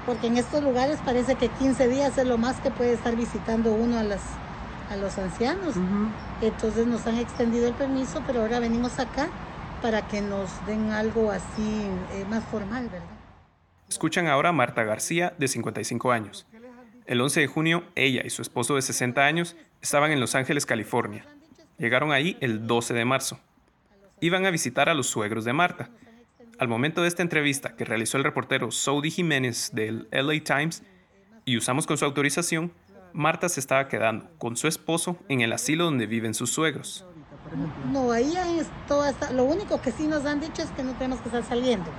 Porque 0.05 0.27
en 0.27 0.37
estos 0.37 0.61
lugares 0.61 0.99
parece 1.03 1.35
que 1.35 1.47
15 1.47 1.87
días 1.87 2.17
es 2.17 2.27
lo 2.27 2.37
más 2.37 2.59
que 2.59 2.71
puede 2.71 2.93
estar 2.93 3.15
visitando 3.15 3.73
uno 3.73 3.97
a, 3.97 4.03
las, 4.03 4.21
a 4.91 4.97
los 4.97 5.17
ancianos. 5.17 5.75
Entonces 6.41 6.85
nos 6.85 7.07
han 7.07 7.17
extendido 7.17 7.67
el 7.67 7.73
permiso, 7.73 8.21
pero 8.27 8.41
ahora 8.41 8.59
venimos 8.59 8.99
acá 8.99 9.29
para 9.81 10.07
que 10.07 10.21
nos 10.21 10.49
den 10.67 10.91
algo 10.91 11.31
así 11.31 11.87
eh, 12.11 12.25
más 12.29 12.43
formal, 12.43 12.89
¿verdad? 12.89 13.24
Escuchan 13.87 14.27
ahora 14.27 14.49
a 14.49 14.53
Marta 14.53 14.83
García, 14.83 15.33
de 15.37 15.47
55 15.47 16.11
años. 16.11 16.47
El 17.05 17.21
11 17.21 17.41
de 17.41 17.47
junio, 17.47 17.83
ella 17.93 18.23
y 18.25 18.31
su 18.31 18.41
esposo 18.41 18.75
de 18.75 18.81
60 18.81 19.23
años 19.23 19.55
estaban 19.81 20.11
en 20.11 20.19
Los 20.19 20.33
Ángeles, 20.33 20.65
California. 20.65 21.25
Llegaron 21.77 22.11
ahí 22.11 22.35
el 22.41 22.65
12 22.65 22.95
de 22.95 23.05
marzo. 23.05 23.39
Iban 24.21 24.45
a 24.45 24.51
visitar 24.51 24.89
a 24.89 24.95
los 24.95 25.07
suegros 25.07 25.45
de 25.45 25.53
Marta. 25.53 25.89
Al 26.57 26.67
momento 26.67 27.01
de 27.01 27.09
esta 27.09 27.21
entrevista 27.21 27.75
que 27.75 27.85
realizó 27.85 28.17
el 28.17 28.23
reportero 28.23 28.71
Saudi 28.71 29.11
Jiménez 29.11 29.71
del 29.73 30.07
LA 30.11 30.43
Times 30.43 30.83
y 31.43 31.57
usamos 31.57 31.85
con 31.85 31.97
su 31.97 32.05
autorización, 32.05 32.71
Marta 33.13 33.49
se 33.49 33.59
estaba 33.59 33.87
quedando 33.87 34.31
con 34.39 34.57
su 34.57 34.67
esposo 34.67 35.17
en 35.29 35.41
el 35.41 35.53
asilo 35.53 35.83
donde 35.83 36.07
viven 36.07 36.33
sus 36.33 36.49
suegros. 36.49 37.05
No, 37.91 38.11
ahí 38.11 38.33
es 38.59 38.67
todo 38.87 39.05
lo 39.33 39.43
único 39.43 39.79
que 39.79 39.91
sí 39.91 40.07
nos 40.07 40.25
han 40.25 40.39
dicho 40.39 40.63
es 40.63 40.71
que 40.71 40.81
no 40.81 40.93
tenemos 40.93 41.19
que 41.19 41.27
estar 41.27 41.43
saliendo 41.43 41.91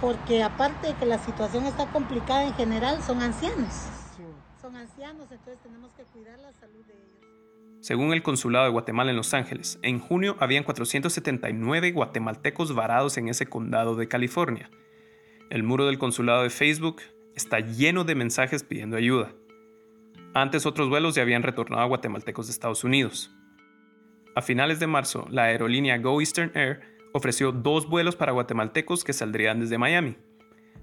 porque 0.00 0.42
aparte 0.42 0.88
de 0.88 0.94
que 0.94 1.06
la 1.06 1.18
situación 1.18 1.66
está 1.66 1.86
complicada 1.86 2.44
en 2.44 2.54
general, 2.54 3.02
son 3.02 3.22
ancianos. 3.22 3.88
Son 4.60 4.76
ancianos, 4.76 5.30
entonces 5.30 5.58
tenemos 5.62 5.92
que 5.92 6.04
cuidar 6.04 6.38
la 6.38 6.52
salud 6.52 6.84
de 6.86 6.94
ellos. 6.94 7.14
Según 7.80 8.14
el 8.14 8.22
Consulado 8.22 8.64
de 8.64 8.70
Guatemala 8.70 9.10
en 9.10 9.16
Los 9.18 9.34
Ángeles, 9.34 9.78
en 9.82 10.00
junio 10.00 10.36
habían 10.40 10.64
479 10.64 11.92
guatemaltecos 11.92 12.74
varados 12.74 13.18
en 13.18 13.28
ese 13.28 13.44
condado 13.44 13.94
de 13.94 14.08
California. 14.08 14.70
El 15.50 15.64
muro 15.64 15.84
del 15.84 15.98
consulado 15.98 16.44
de 16.44 16.50
Facebook 16.50 17.02
está 17.34 17.60
lleno 17.60 18.04
de 18.04 18.14
mensajes 18.14 18.64
pidiendo 18.64 18.96
ayuda. 18.96 19.34
Antes 20.32 20.64
otros 20.64 20.88
vuelos 20.88 21.14
ya 21.14 21.22
habían 21.22 21.42
retornado 21.42 21.82
a 21.82 21.86
guatemaltecos 21.86 22.46
de 22.46 22.52
Estados 22.52 22.84
Unidos. 22.84 23.30
A 24.34 24.40
finales 24.40 24.80
de 24.80 24.86
marzo, 24.86 25.26
la 25.30 25.44
aerolínea 25.44 25.98
Go 25.98 26.20
Eastern 26.20 26.50
Air 26.54 26.93
ofreció 27.16 27.52
dos 27.52 27.88
vuelos 27.88 28.16
para 28.16 28.32
guatemaltecos 28.32 29.04
que 29.04 29.12
saldrían 29.12 29.60
desde 29.60 29.78
Miami. 29.78 30.16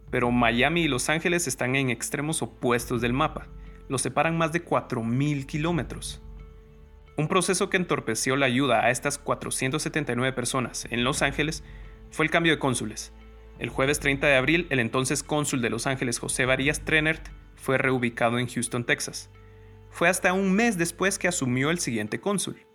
Pero 0.09 0.31
Miami 0.31 0.83
y 0.83 0.87
Los 0.87 1.09
Ángeles 1.09 1.45
están 1.45 1.75
en 1.75 1.89
extremos 1.89 2.41
opuestos 2.41 3.01
del 3.01 3.11
mapa. 3.11 3.49
Los 3.89 4.01
separan 4.01 4.37
más 4.37 4.53
de 4.53 4.63
4.000 4.63 5.45
kilómetros. 5.45 6.23
Un 7.17 7.27
proceso 7.27 7.69
que 7.69 7.75
entorpeció 7.75 8.37
la 8.37 8.45
ayuda 8.45 8.85
a 8.85 8.91
estas 8.91 9.17
479 9.17 10.31
personas 10.31 10.87
en 10.89 11.03
Los 11.03 11.21
Ángeles 11.21 11.65
fue 12.11 12.25
el 12.25 12.31
cambio 12.31 12.53
de 12.53 12.59
cónsules. 12.59 13.11
El 13.59 13.67
jueves 13.67 13.99
30 13.99 14.25
de 14.25 14.37
abril, 14.37 14.67
el 14.69 14.79
entonces 14.79 15.23
cónsul 15.23 15.61
de 15.61 15.69
Los 15.69 15.85
Ángeles, 15.85 16.17
José 16.17 16.45
Varías 16.45 16.85
Trenert, 16.85 17.27
fue 17.55 17.77
reubicado 17.77 18.39
en 18.39 18.47
Houston, 18.47 18.85
Texas. 18.85 19.29
Fue 19.89 20.07
hasta 20.07 20.31
un 20.31 20.53
mes 20.53 20.77
después 20.77 21.19
que 21.19 21.27
asumió 21.27 21.71
el 21.71 21.79
siguiente 21.79 22.21
cónsul, 22.21 22.65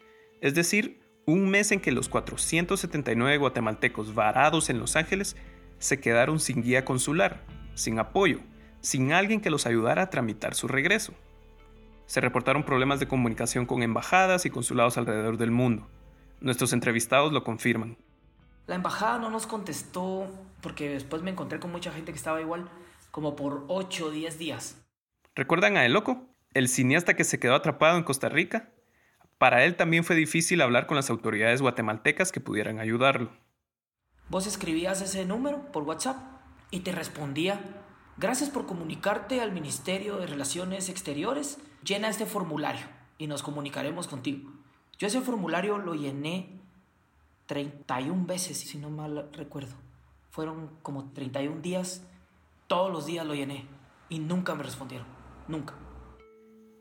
es 0.42 0.54
decir, 0.54 1.00
un 1.26 1.50
mes 1.50 1.72
en 1.72 1.80
que 1.80 1.90
los 1.90 2.08
479 2.08 3.36
guatemaltecos 3.38 4.14
varados 4.14 4.70
en 4.70 4.78
Los 4.78 4.94
Ángeles 4.94 5.36
se 5.78 6.00
quedaron 6.00 6.38
sin 6.38 6.62
guía 6.62 6.84
consular, 6.84 7.42
sin 7.74 7.98
apoyo, 7.98 8.38
sin 8.80 9.12
alguien 9.12 9.40
que 9.40 9.50
los 9.50 9.66
ayudara 9.66 10.02
a 10.02 10.10
tramitar 10.10 10.54
su 10.54 10.68
regreso. 10.68 11.14
Se 12.06 12.20
reportaron 12.20 12.62
problemas 12.62 13.00
de 13.00 13.08
comunicación 13.08 13.66
con 13.66 13.82
embajadas 13.82 14.46
y 14.46 14.50
consulados 14.50 14.96
alrededor 14.96 15.36
del 15.36 15.50
mundo. 15.50 15.88
Nuestros 16.40 16.72
entrevistados 16.72 17.32
lo 17.32 17.42
confirman. 17.42 17.98
La 18.68 18.76
embajada 18.76 19.18
no 19.18 19.28
nos 19.28 19.48
contestó 19.48 20.28
porque 20.60 20.90
después 20.90 21.22
me 21.22 21.32
encontré 21.32 21.58
con 21.58 21.72
mucha 21.72 21.90
gente 21.90 22.12
que 22.12 22.18
estaba 22.18 22.40
igual, 22.40 22.70
como 23.10 23.34
por 23.34 23.64
8 23.66 24.06
o 24.06 24.10
10 24.10 24.38
días. 24.38 24.86
¿Recuerdan 25.34 25.76
a 25.76 25.84
El 25.84 25.92
Loco? 25.92 26.28
El 26.54 26.68
cineasta 26.68 27.16
que 27.16 27.24
se 27.24 27.40
quedó 27.40 27.56
atrapado 27.56 27.98
en 27.98 28.04
Costa 28.04 28.28
Rica 28.28 28.72
para 29.38 29.64
él 29.64 29.76
también 29.76 30.04
fue 30.04 30.16
difícil 30.16 30.62
hablar 30.62 30.86
con 30.86 30.96
las 30.96 31.10
autoridades 31.10 31.60
guatemaltecas 31.60 32.32
que 32.32 32.40
pudieran 32.40 32.78
ayudarlo. 32.78 33.30
Vos 34.28 34.46
escribías 34.46 35.02
ese 35.02 35.24
número 35.26 35.70
por 35.72 35.82
WhatsApp 35.84 36.16
y 36.70 36.80
te 36.80 36.92
respondía, 36.92 37.60
gracias 38.16 38.50
por 38.50 38.66
comunicarte 38.66 39.40
al 39.40 39.52
Ministerio 39.52 40.16
de 40.16 40.26
Relaciones 40.26 40.88
Exteriores, 40.88 41.58
llena 41.84 42.08
este 42.08 42.26
formulario 42.26 42.86
y 43.18 43.26
nos 43.26 43.42
comunicaremos 43.42 44.08
contigo. 44.08 44.50
Yo 44.98 45.06
ese 45.06 45.20
formulario 45.20 45.78
lo 45.78 45.94
llené 45.94 46.58
31 47.46 48.26
veces, 48.26 48.58
si 48.58 48.78
no 48.78 48.90
mal 48.90 49.28
recuerdo. 49.32 49.74
Fueron 50.30 50.70
como 50.82 51.12
31 51.12 51.60
días, 51.60 52.02
todos 52.66 52.90
los 52.90 53.06
días 53.06 53.26
lo 53.26 53.34
llené 53.34 53.66
y 54.08 54.18
nunca 54.18 54.54
me 54.54 54.62
respondieron, 54.62 55.06
nunca. 55.46 55.74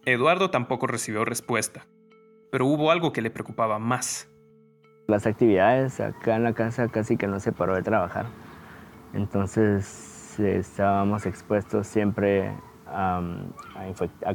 Eduardo 0.05 0.49
tampoco 0.49 0.87
recibió 0.87 1.25
respuesta 1.25 1.85
pero 2.55 2.67
hubo 2.67 2.89
algo 2.89 3.11
que 3.11 3.21
le 3.21 3.29
preocupaba 3.29 3.79
más. 3.79 4.29
Las 5.07 5.27
actividades 5.27 5.99
acá 5.99 6.37
en 6.37 6.43
la 6.43 6.53
casa 6.53 6.87
casi 6.87 7.17
que 7.17 7.27
no 7.27 7.41
se 7.41 7.51
paró 7.51 7.75
de 7.75 7.81
trabajar. 7.81 8.27
Entonces 9.13 10.39
estábamos 10.39 11.25
expuestos 11.25 11.85
siempre 11.85 12.53
a, 12.87 13.21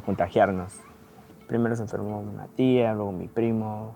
contagiarnos. 0.05 0.81
Primero 1.47 1.75
se 1.75 1.81
enfermó 1.81 2.19
una 2.19 2.45
tía, 2.49 2.93
luego 2.93 3.11
mi 3.11 3.27
primo, 3.27 3.95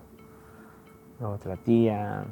luego 1.20 1.34
otra 1.36 1.56
tía. 1.58 2.24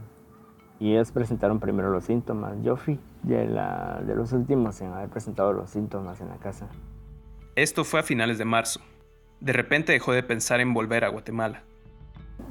Y 0.81 0.95
ellos 0.95 1.13
presentaron 1.13 1.61
primero 1.61 1.91
los 1.91 2.07
síntomas. 2.07 2.61
Yo 2.65 2.75
fui 2.75 2.99
de, 3.23 3.47
de 3.47 4.15
los 4.17 4.33
últimos 4.33 4.81
en 4.81 4.93
haber 4.93 5.11
presentado 5.11 5.53
los 5.53 5.71
síntomas 5.71 6.21
en 6.21 6.29
la 6.31 6.39
casa. 6.39 6.67
Esto 7.55 7.85
fue 7.85 8.01
a 8.01 8.03
finales 8.03 8.37
de 8.39 8.47
marzo. 8.47 8.81
De 9.39 9.53
repente 9.53 9.93
dejó 9.93 10.13
de 10.13 10.25
pensar 10.25 10.59
en 10.59 10.75
volver 10.75 11.05
a 11.05 11.09
Guatemala. 11.11 11.63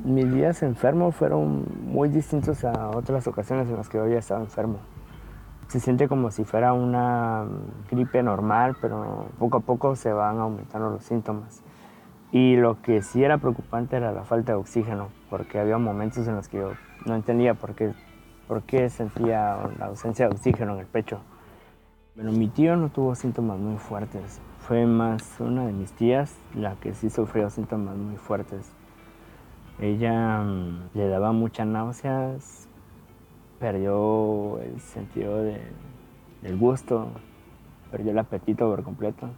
Mis 0.04 0.32
días 0.34 0.64
enfermo 0.64 1.12
fueron 1.12 1.66
muy 1.86 2.10
distintos 2.10 2.64
a 2.64 2.90
otras 2.90 3.28
ocasiones 3.28 3.68
en 3.70 3.76
las 3.76 3.90
que 3.90 3.98
yo 3.98 4.04
había 4.04 4.20
estado 4.20 4.42
enfermo. 4.42 4.80
Se 5.68 5.80
siente 5.80 6.08
como 6.08 6.32
si 6.32 6.44
fuera 6.44 6.74
una 6.74 7.46
gripe 7.90 8.24
normal, 8.24 8.76
pero 8.82 9.28
poco 9.40 9.58
a 9.58 9.60
poco 9.62 9.96
se 9.96 10.14
van 10.14 10.40
aumentando 10.40 10.90
los 10.90 11.04
síntomas. 11.04 11.64
Y 12.32 12.56
lo 12.56 12.82
que 12.82 13.02
sí 13.02 13.24
era 13.24 13.38
preocupante 13.38 13.96
era 13.96 14.12
la 14.12 14.24
falta 14.24 14.54
de 14.54 14.58
oxígeno, 14.58 15.10
porque 15.30 15.60
había 15.60 15.78
momentos 15.78 16.28
en 16.28 16.36
los 16.36 16.48
que 16.48 16.58
yo 16.58 16.72
no 17.06 17.16
entendía 17.16 17.54
por 17.54 17.76
qué, 17.76 17.94
por 18.48 18.64
qué 18.64 18.90
sentía 18.90 19.58
la 19.78 19.86
ausencia 19.86 20.28
de 20.28 20.36
oxígeno 20.36 20.74
en 20.74 20.80
el 20.80 20.88
pecho. 20.88 21.20
Bueno, 22.16 22.32
mi 22.32 22.48
tío 22.48 22.76
no 22.76 22.90
tuvo 22.90 23.16
síntomas 23.16 23.60
muy 23.60 23.78
fuertes, 23.78 24.40
fue 24.60 24.86
más 24.86 25.40
una 25.40 25.66
de 25.66 25.74
mis 25.74 25.92
tías 25.92 26.36
la 26.54 26.76
que 26.76 26.94
sí 26.94 27.10
sufrió 27.10 27.50
síntomas 27.50 27.96
muy 27.98 28.18
fuertes. 28.18 28.72
Ella 29.84 30.40
mm, 30.40 30.92
le 30.94 31.10
daba 31.10 31.34
muchas 31.34 31.68
náuseas, 31.68 32.70
perdió 33.60 34.62
el 34.62 34.80
sentido 34.80 35.44
del 35.44 36.58
gusto, 36.58 37.12
perdió 37.92 38.14
el 38.14 38.20
apetito 38.20 38.70
por 38.70 38.82
completo. 38.84 39.30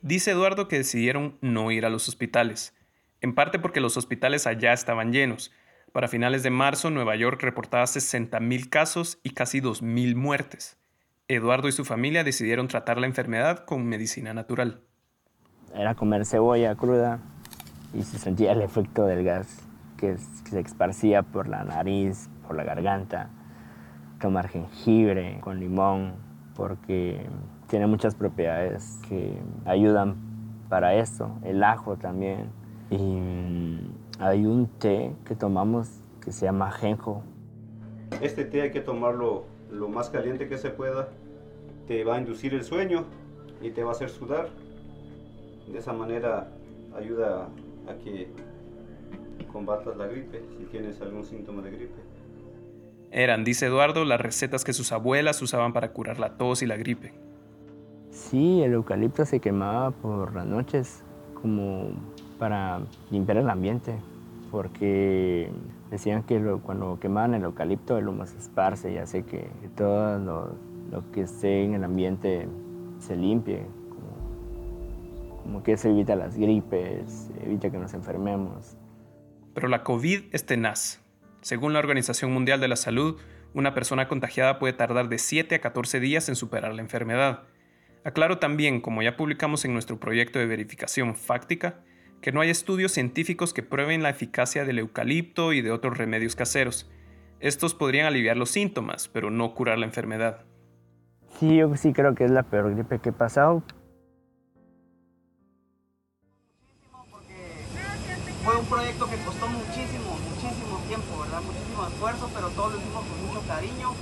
Dice 0.00 0.30
Eduardo 0.30 0.66
que 0.66 0.78
decidieron 0.78 1.36
no 1.42 1.70
ir 1.72 1.84
a 1.84 1.90
los 1.90 2.08
hospitales, 2.08 2.74
en 3.20 3.34
parte 3.34 3.58
porque 3.58 3.82
los 3.82 3.98
hospitales 3.98 4.46
allá 4.46 4.72
estaban 4.72 5.12
llenos. 5.12 5.52
Para 5.92 6.08
finales 6.08 6.42
de 6.42 6.48
marzo, 6.48 6.88
Nueva 6.88 7.14
York 7.14 7.42
reportaba 7.42 7.84
60.000 7.84 8.70
casos 8.70 9.18
y 9.22 9.30
casi 9.30 9.60
2.000 9.60 10.14
muertes. 10.14 10.78
Eduardo 11.28 11.68
y 11.68 11.72
su 11.72 11.84
familia 11.84 12.24
decidieron 12.24 12.68
tratar 12.68 12.96
la 12.96 13.08
enfermedad 13.08 13.66
con 13.66 13.84
medicina 13.84 14.32
natural. 14.32 14.80
Era 15.74 15.94
comer 15.94 16.24
cebolla 16.24 16.74
cruda 16.76 17.20
y 17.92 18.00
se 18.04 18.16
sentía 18.16 18.52
el 18.52 18.62
efecto 18.62 19.04
del 19.04 19.22
gas 19.22 19.65
que 19.96 20.16
se 20.18 20.60
esparcía 20.60 21.22
por 21.22 21.48
la 21.48 21.64
nariz, 21.64 22.28
por 22.46 22.56
la 22.56 22.64
garganta. 22.64 23.30
Tomar 24.20 24.48
jengibre 24.48 25.38
con 25.40 25.60
limón 25.60 26.14
porque 26.54 27.26
tiene 27.68 27.86
muchas 27.86 28.14
propiedades 28.14 28.98
que 29.08 29.38
ayudan 29.64 30.16
para 30.68 30.94
esto. 30.94 31.30
El 31.42 31.62
ajo 31.62 31.96
también. 31.96 32.50
Y 32.90 32.96
mm, 32.96 33.78
hay 34.20 34.46
un 34.46 34.66
té 34.66 35.14
que 35.24 35.34
tomamos 35.34 36.00
que 36.20 36.32
se 36.32 36.46
llama 36.46 36.70
genjo. 36.70 37.22
Este 38.20 38.44
té 38.44 38.62
hay 38.62 38.70
que 38.70 38.80
tomarlo 38.80 39.44
lo 39.70 39.88
más 39.88 40.10
caliente 40.10 40.48
que 40.48 40.58
se 40.58 40.70
pueda, 40.70 41.08
te 41.86 42.04
va 42.04 42.16
a 42.16 42.18
inducir 42.18 42.54
el 42.54 42.64
sueño 42.64 43.04
y 43.60 43.70
te 43.70 43.82
va 43.82 43.90
a 43.90 43.92
hacer 43.92 44.10
sudar. 44.10 44.48
De 45.70 45.78
esa 45.78 45.92
manera 45.92 46.48
ayuda 46.96 47.48
a 47.88 47.94
que 48.02 48.28
combatas 49.44 49.96
la 49.96 50.06
gripe 50.06 50.42
si 50.58 50.64
tienes 50.64 51.00
algún 51.00 51.24
síntoma 51.24 51.62
de 51.62 51.70
gripe. 51.70 52.00
Eran, 53.10 53.44
dice 53.44 53.66
Eduardo, 53.66 54.04
las 54.04 54.20
recetas 54.20 54.64
que 54.64 54.72
sus 54.72 54.92
abuelas 54.92 55.40
usaban 55.40 55.72
para 55.72 55.92
curar 55.92 56.18
la 56.18 56.36
tos 56.36 56.62
y 56.62 56.66
la 56.66 56.76
gripe. 56.76 57.12
Sí, 58.10 58.62
el 58.62 58.72
eucalipto 58.72 59.24
se 59.24 59.40
quemaba 59.40 59.90
por 59.90 60.34
las 60.34 60.46
noches 60.46 61.02
como 61.40 61.90
para 62.38 62.80
limpiar 63.10 63.38
el 63.38 63.48
ambiente, 63.48 63.94
porque 64.50 65.50
Decían 65.90 66.24
que 66.24 66.40
cuando 66.64 66.98
quemaban 66.98 67.34
el 67.34 67.44
eucalipto 67.44 67.96
el 67.96 68.08
humo 68.08 68.26
se 68.26 68.36
esparce 68.38 68.92
y 68.92 68.98
hace 68.98 69.22
que 69.22 69.48
todo 69.76 70.18
lo, 70.90 71.12
que 71.12 71.22
esté 71.22 71.64
en 71.64 71.74
el 71.74 71.84
ambiente 71.84 72.48
se 72.98 73.14
limpie, 73.14 73.64
como, 73.88 75.42
como 75.42 75.62
que 75.62 75.72
eso 75.72 75.88
evita 75.88 76.16
las 76.16 76.36
gripes, 76.36 77.30
evita 77.40 77.70
que 77.70 77.78
nos 77.78 77.94
enfermemos. 77.94 78.76
Pero 79.56 79.68
la 79.68 79.84
COVID 79.84 80.24
es 80.32 80.44
tenaz. 80.44 81.00
Según 81.40 81.72
la 81.72 81.78
Organización 81.78 82.30
Mundial 82.30 82.60
de 82.60 82.68
la 82.68 82.76
Salud, 82.76 83.18
una 83.54 83.72
persona 83.72 84.06
contagiada 84.06 84.58
puede 84.58 84.74
tardar 84.74 85.08
de 85.08 85.16
7 85.16 85.54
a 85.54 85.60
14 85.62 85.98
días 85.98 86.28
en 86.28 86.36
superar 86.36 86.74
la 86.74 86.82
enfermedad. 86.82 87.44
Aclaro 88.04 88.38
también, 88.38 88.82
como 88.82 89.00
ya 89.00 89.16
publicamos 89.16 89.64
en 89.64 89.72
nuestro 89.72 89.98
proyecto 89.98 90.38
de 90.38 90.44
verificación 90.44 91.16
fáctica, 91.16 91.80
que 92.20 92.32
no 92.32 92.42
hay 92.42 92.50
estudios 92.50 92.92
científicos 92.92 93.54
que 93.54 93.62
prueben 93.62 94.02
la 94.02 94.10
eficacia 94.10 94.66
del 94.66 94.78
eucalipto 94.78 95.54
y 95.54 95.62
de 95.62 95.70
otros 95.70 95.96
remedios 95.96 96.36
caseros. 96.36 96.90
Estos 97.40 97.72
podrían 97.72 98.04
aliviar 98.04 98.36
los 98.36 98.50
síntomas, 98.50 99.08
pero 99.08 99.30
no 99.30 99.54
curar 99.54 99.78
la 99.78 99.86
enfermedad. 99.86 100.44
Sí, 101.40 101.56
yo 101.56 101.74
sí 101.76 101.94
creo 101.94 102.14
que 102.14 102.24
es 102.24 102.30
la 102.30 102.42
peor 102.42 102.74
gripe 102.74 102.98
que 102.98 103.08
he 103.08 103.12
pasado. 103.14 103.62
Fue 108.46 108.56
un 108.56 108.66
proyecto 108.66 109.10
que 109.10 109.16
costó 109.24 109.48
muchísimo, 109.48 110.16
muchísimo 110.22 110.78
tiempo, 110.86 111.26
esfuerzo, 111.88 112.30
pero 112.34 112.48
todo 112.50 112.70
lo 112.70 112.78
hicimos 112.78 113.04
con 113.04 113.26
mucho 113.26 113.46
cariño. 113.46 113.94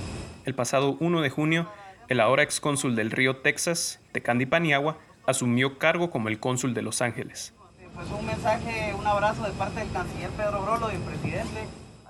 El 0.45 0.55
pasado 0.55 0.97
1 0.99 1.21
de 1.21 1.29
junio, 1.29 1.69
el 2.07 2.19
ahora 2.19 2.43
ex 2.43 2.59
cónsul 2.59 2.95
del 2.95 3.11
río 3.11 3.37
Texas, 3.37 3.99
Tecandi 4.11 4.45
Paniagua, 4.45 4.97
asumió 5.25 5.77
cargo 5.77 6.09
como 6.09 6.29
el 6.29 6.39
cónsul 6.39 6.73
de 6.73 6.81
Los 6.81 7.01
Ángeles. 7.01 7.53
Pues 7.95 8.07
un 8.09 8.25
mensaje, 8.25 8.93
un 8.93 9.07
abrazo 9.07 9.43
de 9.43 9.51
parte 9.51 9.79
del 9.79 9.91
canciller 9.91 10.29
Pedro 10.31 10.61
Brolo 10.61 10.91
y 10.91 10.95
el 10.95 11.01
presidente. 11.01 11.65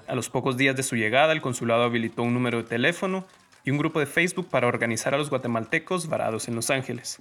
A 0.07 0.15
los 0.15 0.29
pocos 0.29 0.57
días 0.57 0.75
de 0.75 0.83
su 0.83 0.95
llegada, 0.95 1.31
el 1.31 1.41
consulado 1.41 1.83
habilitó 1.83 2.23
un 2.23 2.33
número 2.33 2.57
de 2.57 2.63
teléfono 2.63 3.25
y 3.63 3.71
un 3.71 3.77
grupo 3.77 3.99
de 3.99 4.05
Facebook 4.05 4.49
para 4.49 4.67
organizar 4.67 5.13
a 5.13 5.17
los 5.17 5.29
guatemaltecos 5.29 6.07
varados 6.07 6.47
en 6.47 6.55
Los 6.55 6.69
Ángeles. 6.69 7.19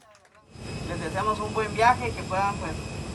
Les 0.88 1.00
deseamos 1.00 1.38
un 1.40 1.52
buen 1.54 1.72
viaje 1.74 2.08
y 2.08 2.12
que 2.12 2.22
puedan 2.22 2.54
pues, 2.56 2.72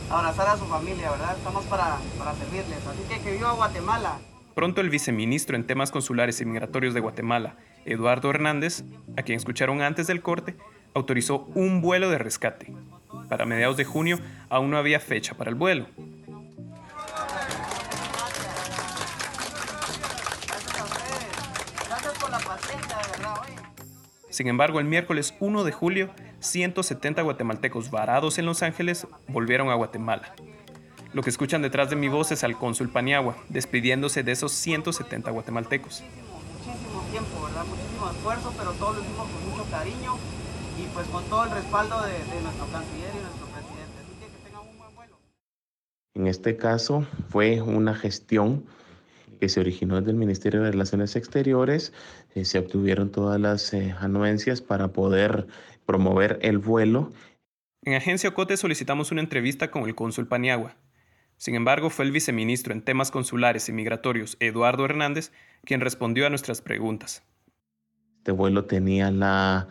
abrazar 0.10 0.47
a 0.47 0.58
su 0.58 0.65
familia, 0.65 1.12
¿verdad? 1.12 1.36
Estamos 1.38 1.65
para, 1.65 1.97
para 2.17 2.34
servirles. 2.34 2.80
Así 2.88 3.04
que 3.08 3.21
que 3.21 3.32
viva 3.32 3.52
Guatemala. 3.52 4.19
Pronto 4.55 4.81
el 4.81 4.89
viceministro 4.89 5.55
en 5.55 5.65
temas 5.65 5.91
consulares 5.91 6.41
y 6.41 6.45
migratorios 6.45 6.93
de 6.93 6.99
Guatemala, 6.99 7.55
Eduardo 7.85 8.29
Hernández, 8.29 8.83
a 9.17 9.23
quien 9.23 9.38
escucharon 9.38 9.81
antes 9.81 10.07
del 10.07 10.21
corte, 10.21 10.55
autorizó 10.93 11.49
un 11.55 11.81
vuelo 11.81 12.09
de 12.09 12.17
rescate 12.17 12.73
para 13.29 13.45
mediados 13.45 13.77
de 13.77 13.85
junio 13.85 14.19
aún 14.49 14.71
no 14.71 14.77
había 14.77 14.99
fecha 14.99 15.35
para 15.35 15.49
el 15.49 15.55
vuelo. 15.55 15.85
Sin 24.29 24.47
embargo, 24.47 24.79
el 24.79 24.85
miércoles 24.85 25.35
1 25.39 25.63
de 25.63 25.71
julio, 25.71 26.09
170 26.39 27.21
guatemaltecos 27.21 27.91
varados 27.91 28.38
en 28.38 28.45
Los 28.45 28.63
Ángeles 28.63 29.07
volvieron 29.27 29.69
a 29.69 29.75
Guatemala. 29.75 30.33
Lo 31.12 31.24
que 31.24 31.32
escuchan 31.32 31.63
detrás 31.63 31.89
de 31.89 31.95
mi 31.95 32.08
voz 32.08 32.32
es 32.32 32.43
al 32.43 32.56
cónsul 32.56 32.89
Paniagua, 32.89 33.36
despidiéndose 33.50 34.22
de 34.22 34.32
esos 34.32 34.52
170 34.52 35.32
guatemaltecos. 35.32 36.04
Muchísimo 36.04 37.02
tiempo, 37.10 37.43
¿verdad? 37.45 37.65
Muchísimo 37.65 38.12
esfuerzo, 38.12 38.54
pero 38.56 38.72
todo 38.74 38.93
lo 38.93 39.02
hicimos 39.02 39.28
con 39.28 39.50
mucho 39.50 39.72
cariño 39.72 40.17
y 40.78 40.86
pues 40.93 41.08
con 41.08 41.24
todo 41.26 41.45
el 41.45 41.52
respaldo 41.52 42.00
de, 42.04 42.41
nuestro 42.41 42.67
canciller 42.67 43.10
y 43.15 43.22
nuestro 43.22 43.48
presidente. 43.48 44.00
Así 44.04 44.13
que 44.19 44.26
que 44.28 44.43
tengan 44.43 44.67
un 44.67 44.78
buen 44.78 44.95
vuelo. 44.95 45.17
En 46.13 46.28
este 46.28 46.58
caso 46.58 47.08
fue 47.30 47.60
una 47.60 47.95
gestión 47.95 48.65
que 49.39 49.50
se 49.50 49.60
originó 49.62 49.95
desde 49.95 50.12
el 50.12 50.17
Ministerio 50.17 50.62
de 50.62 50.72
Relaciones 50.72 51.15
Exteriores, 51.15 51.91
eh, 52.36 52.45
se 52.45 52.60
obtuvieron 52.60 53.10
todas 53.10 53.39
las 53.39 53.74
eh, 53.74 53.95
anuencias 54.00 54.62
para 54.62 54.89
poder 54.89 55.48
promover 55.88 56.38
el 56.43 56.60
vuelo. 56.60 57.12
En 57.84 57.95
Agencia 57.95 58.30
Ocote 58.30 58.58
solicitamos 58.58 59.12
una 59.12 59.22
entrevista 59.22 59.72
con 59.72 59.84
el 59.86 59.95
cónsul 59.95 60.28
Paniagua. 60.28 60.76
Sin 61.39 61.56
embargo, 61.56 61.89
fue 61.89 62.04
el 62.04 62.12
viceministro 62.12 62.73
en 62.73 62.82
temas 62.82 63.12
consulares 63.12 63.69
y 63.69 63.71
migratorios, 63.71 64.36
Eduardo 64.41 64.84
Hernández, 64.84 65.32
quien 65.63 65.80
respondió 65.80 66.28
a 66.28 66.30
nuestras 66.30 66.62
preguntas. 66.62 67.23
Este 68.17 68.34
vuelo 68.34 68.65
tenía 68.65 69.10
la 69.10 69.69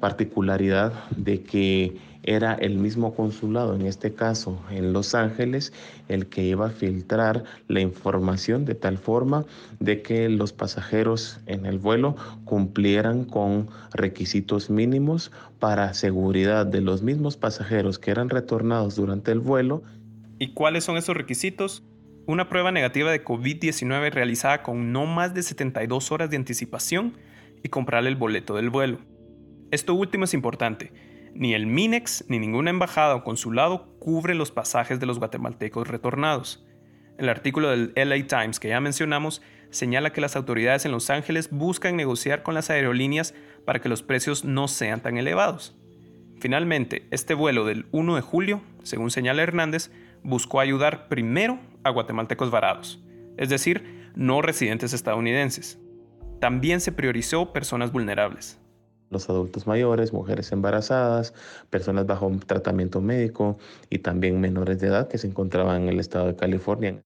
particularidad 0.00 0.94
de 1.10 1.42
que 1.42 1.98
era 2.22 2.54
el 2.54 2.78
mismo 2.78 3.14
consulado, 3.14 3.74
en 3.74 3.82
este 3.82 4.14
caso 4.14 4.58
en 4.70 4.94
Los 4.94 5.14
Ángeles, 5.14 5.74
el 6.08 6.28
que 6.28 6.44
iba 6.44 6.68
a 6.68 6.70
filtrar 6.70 7.44
la 7.68 7.80
información 7.80 8.64
de 8.64 8.74
tal 8.74 8.96
forma 8.96 9.44
de 9.80 10.00
que 10.00 10.30
los 10.30 10.54
pasajeros 10.54 11.40
en 11.44 11.66
el 11.66 11.78
vuelo 11.78 12.16
cumplieran 12.46 13.26
con 13.26 13.68
requisitos 13.92 14.70
mínimos 14.70 15.30
para 15.58 15.92
seguridad 15.92 16.64
de 16.64 16.80
los 16.80 17.02
mismos 17.02 17.36
pasajeros 17.36 17.98
que 17.98 18.12
eran 18.12 18.30
retornados 18.30 18.96
durante 18.96 19.30
el 19.30 19.40
vuelo. 19.40 19.82
¿Y 20.42 20.54
cuáles 20.54 20.82
son 20.82 20.96
esos 20.96 21.16
requisitos? 21.16 21.84
una 22.26 22.48
prueba 22.48 22.72
negativa 22.72 23.12
de 23.12 23.24
COVID-19 23.24 24.10
realizada 24.10 24.64
con 24.64 24.92
no 24.92 25.06
más 25.06 25.34
de 25.34 25.42
72 25.44 26.10
horas 26.10 26.30
de 26.30 26.36
anticipación 26.36 27.16
y 27.62 27.68
comprar 27.68 28.04
el 28.08 28.16
boleto 28.16 28.56
del 28.56 28.68
vuelo. 28.68 28.98
Esto 29.70 29.94
último 29.94 30.24
es 30.24 30.34
importante. 30.34 30.92
Ni 31.32 31.54
el 31.54 31.66
MINEX 31.66 32.24
ni 32.26 32.40
ninguna 32.40 32.70
embajada 32.70 33.14
o 33.14 33.22
consulado 33.22 33.96
cubre 34.00 34.34
los 34.34 34.50
pasajes 34.50 34.98
de 34.98 35.06
los 35.06 35.20
guatemaltecos 35.20 35.86
retornados. 35.86 36.66
El 37.18 37.28
artículo 37.28 37.70
del 37.70 37.92
LA 37.94 38.26
Times 38.26 38.58
que 38.58 38.68
ya 38.68 38.80
mencionamos 38.80 39.42
señala 39.70 40.12
que 40.12 40.20
las 40.20 40.34
autoridades 40.34 40.84
en 40.86 40.92
Los 40.92 41.08
Ángeles 41.08 41.50
buscan 41.50 41.96
negociar 41.96 42.42
con 42.42 42.54
las 42.54 42.68
aerolíneas 42.68 43.32
para 43.64 43.80
que 43.80 43.88
los 43.88 44.02
precios 44.02 44.44
no 44.44 44.66
sean 44.66 45.02
tan 45.02 45.18
elevados. 45.18 45.76
Finalmente, 46.40 47.06
este 47.12 47.34
vuelo 47.34 47.64
del 47.64 47.86
1 47.92 48.16
de 48.16 48.20
julio, 48.20 48.62
según 48.82 49.12
señala 49.12 49.44
Hernández, 49.44 49.92
buscó 50.22 50.60
ayudar 50.60 51.08
primero 51.08 51.58
a 51.84 51.90
guatemaltecos 51.90 52.50
varados, 52.50 53.02
es 53.36 53.48
decir, 53.48 54.10
no 54.14 54.42
residentes 54.42 54.92
estadounidenses. 54.92 55.78
También 56.40 56.80
se 56.80 56.92
priorizó 56.92 57.52
personas 57.52 57.92
vulnerables. 57.92 58.58
Los 59.10 59.28
adultos 59.28 59.66
mayores, 59.66 60.12
mujeres 60.12 60.50
embarazadas, 60.52 61.34
personas 61.70 62.06
bajo 62.06 62.30
tratamiento 62.46 63.00
médico 63.00 63.58
y 63.90 63.98
también 63.98 64.40
menores 64.40 64.80
de 64.80 64.88
edad 64.88 65.08
que 65.08 65.18
se 65.18 65.26
encontraban 65.26 65.82
en 65.82 65.88
el 65.90 66.00
estado 66.00 66.28
de 66.28 66.36
California. 66.36 67.02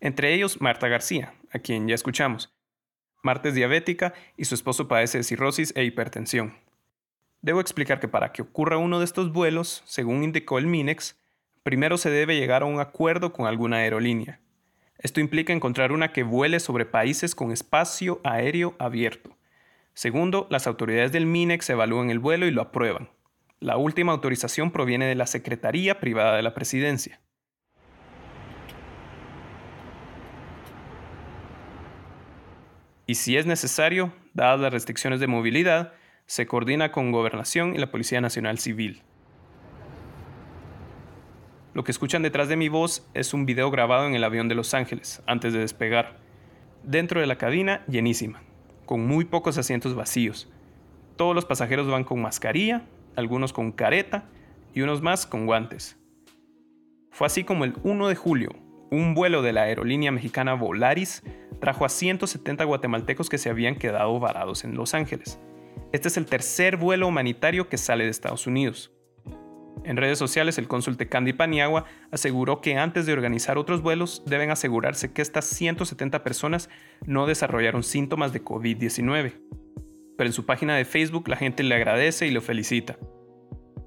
Entre 0.00 0.34
ellos 0.34 0.60
Marta 0.60 0.88
García, 0.88 1.34
a 1.52 1.58
quien 1.58 1.86
ya 1.86 1.94
escuchamos. 1.94 2.52
Marta 3.22 3.50
es 3.50 3.54
diabética 3.54 4.14
y 4.36 4.46
su 4.46 4.54
esposo 4.54 4.88
padece 4.88 5.18
de 5.18 5.24
cirrosis 5.24 5.72
e 5.76 5.84
hipertensión. 5.84 6.54
Debo 7.42 7.60
explicar 7.60 8.00
que 8.00 8.08
para 8.08 8.32
que 8.32 8.42
ocurra 8.42 8.78
uno 8.78 8.98
de 8.98 9.04
estos 9.04 9.32
vuelos, 9.32 9.82
según 9.86 10.24
indicó 10.24 10.58
el 10.58 10.66
MINEX, 10.66 11.19
primero 11.62 11.98
se 11.98 12.10
debe 12.10 12.36
llegar 12.36 12.62
a 12.62 12.66
un 12.66 12.80
acuerdo 12.80 13.32
con 13.32 13.46
alguna 13.46 13.78
aerolínea. 13.78 14.40
Esto 14.98 15.20
implica 15.20 15.52
encontrar 15.52 15.92
una 15.92 16.12
que 16.12 16.22
vuele 16.22 16.60
sobre 16.60 16.84
países 16.84 17.34
con 17.34 17.52
espacio 17.52 18.20
aéreo 18.22 18.74
abierto. 18.78 19.36
Segundo, 19.94 20.46
las 20.50 20.66
autoridades 20.66 21.12
del 21.12 21.26
MINEX 21.26 21.70
evalúan 21.70 22.10
el 22.10 22.18
vuelo 22.18 22.46
y 22.46 22.50
lo 22.50 22.62
aprueban. 22.62 23.10
La 23.60 23.76
última 23.76 24.12
autorización 24.12 24.70
proviene 24.70 25.06
de 25.06 25.14
la 25.14 25.26
Secretaría 25.26 26.00
Privada 26.00 26.36
de 26.36 26.42
la 26.42 26.54
Presidencia. 26.54 27.20
Y 33.06 33.16
si 33.16 33.36
es 33.36 33.44
necesario, 33.44 34.12
dadas 34.34 34.60
las 34.60 34.72
restricciones 34.72 35.18
de 35.18 35.26
movilidad, 35.26 35.94
se 36.26 36.46
coordina 36.46 36.92
con 36.92 37.10
Gobernación 37.10 37.74
y 37.74 37.78
la 37.78 37.90
Policía 37.90 38.20
Nacional 38.20 38.58
Civil. 38.58 39.02
Lo 41.72 41.84
que 41.84 41.92
escuchan 41.92 42.22
detrás 42.22 42.48
de 42.48 42.56
mi 42.56 42.68
voz 42.68 43.08
es 43.14 43.32
un 43.32 43.46
video 43.46 43.70
grabado 43.70 44.06
en 44.06 44.14
el 44.16 44.24
avión 44.24 44.48
de 44.48 44.56
Los 44.56 44.74
Ángeles, 44.74 45.22
antes 45.26 45.52
de 45.52 45.60
despegar. 45.60 46.16
Dentro 46.82 47.20
de 47.20 47.28
la 47.28 47.38
cabina, 47.38 47.84
llenísima, 47.86 48.42
con 48.86 49.06
muy 49.06 49.24
pocos 49.24 49.56
asientos 49.56 49.94
vacíos. 49.94 50.50
Todos 51.16 51.34
los 51.34 51.44
pasajeros 51.44 51.86
van 51.86 52.02
con 52.02 52.20
mascarilla, 52.20 52.82
algunos 53.14 53.52
con 53.52 53.70
careta 53.70 54.24
y 54.74 54.80
unos 54.80 55.00
más 55.00 55.26
con 55.26 55.46
guantes. 55.46 55.96
Fue 57.12 57.28
así 57.28 57.44
como 57.44 57.64
el 57.64 57.74
1 57.84 58.08
de 58.08 58.16
julio, 58.16 58.50
un 58.90 59.14
vuelo 59.14 59.40
de 59.40 59.52
la 59.52 59.62
aerolínea 59.62 60.10
mexicana 60.10 60.54
Volaris 60.54 61.22
trajo 61.60 61.84
a 61.84 61.88
170 61.88 62.64
guatemaltecos 62.64 63.28
que 63.28 63.38
se 63.38 63.48
habían 63.48 63.76
quedado 63.76 64.18
varados 64.18 64.64
en 64.64 64.74
Los 64.74 64.94
Ángeles. 64.94 65.38
Este 65.92 66.08
es 66.08 66.16
el 66.16 66.26
tercer 66.26 66.76
vuelo 66.76 67.06
humanitario 67.06 67.68
que 67.68 67.78
sale 67.78 68.04
de 68.04 68.10
Estados 68.10 68.48
Unidos. 68.48 68.90
En 69.84 69.96
redes 69.96 70.18
sociales, 70.18 70.58
el 70.58 70.68
cónsul 70.68 70.96
Candy 70.96 71.32
Paniagua 71.32 71.84
aseguró 72.10 72.60
que 72.60 72.76
antes 72.76 73.06
de 73.06 73.12
organizar 73.12 73.58
otros 73.58 73.82
vuelos 73.82 74.22
deben 74.26 74.50
asegurarse 74.50 75.12
que 75.12 75.22
estas 75.22 75.46
170 75.46 76.22
personas 76.22 76.68
no 77.06 77.26
desarrollaron 77.26 77.82
síntomas 77.82 78.32
de 78.32 78.44
COVID-19. 78.44 79.40
Pero 80.18 80.28
en 80.28 80.32
su 80.34 80.44
página 80.44 80.76
de 80.76 80.84
Facebook 80.84 81.28
la 81.28 81.36
gente 81.36 81.62
le 81.62 81.74
agradece 81.74 82.26
y 82.26 82.30
lo 82.30 82.42
felicita. 82.42 82.98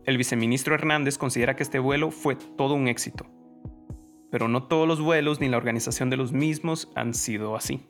El 0.06 0.18
viceministro 0.18 0.74
Hernández 0.74 1.18
considera 1.18 1.56
que 1.56 1.64
este 1.64 1.80
vuelo 1.80 2.12
fue 2.12 2.36
todo 2.36 2.74
un 2.74 2.88
éxito 2.88 3.30
pero 4.34 4.48
no 4.48 4.64
todos 4.64 4.88
los 4.88 5.00
vuelos 5.00 5.40
ni 5.40 5.48
la 5.48 5.58
organización 5.58 6.10
de 6.10 6.18
los 6.18 6.32
mismos 6.32 6.90
han 6.96 7.14
sido 7.14 7.56
así. 7.56 7.86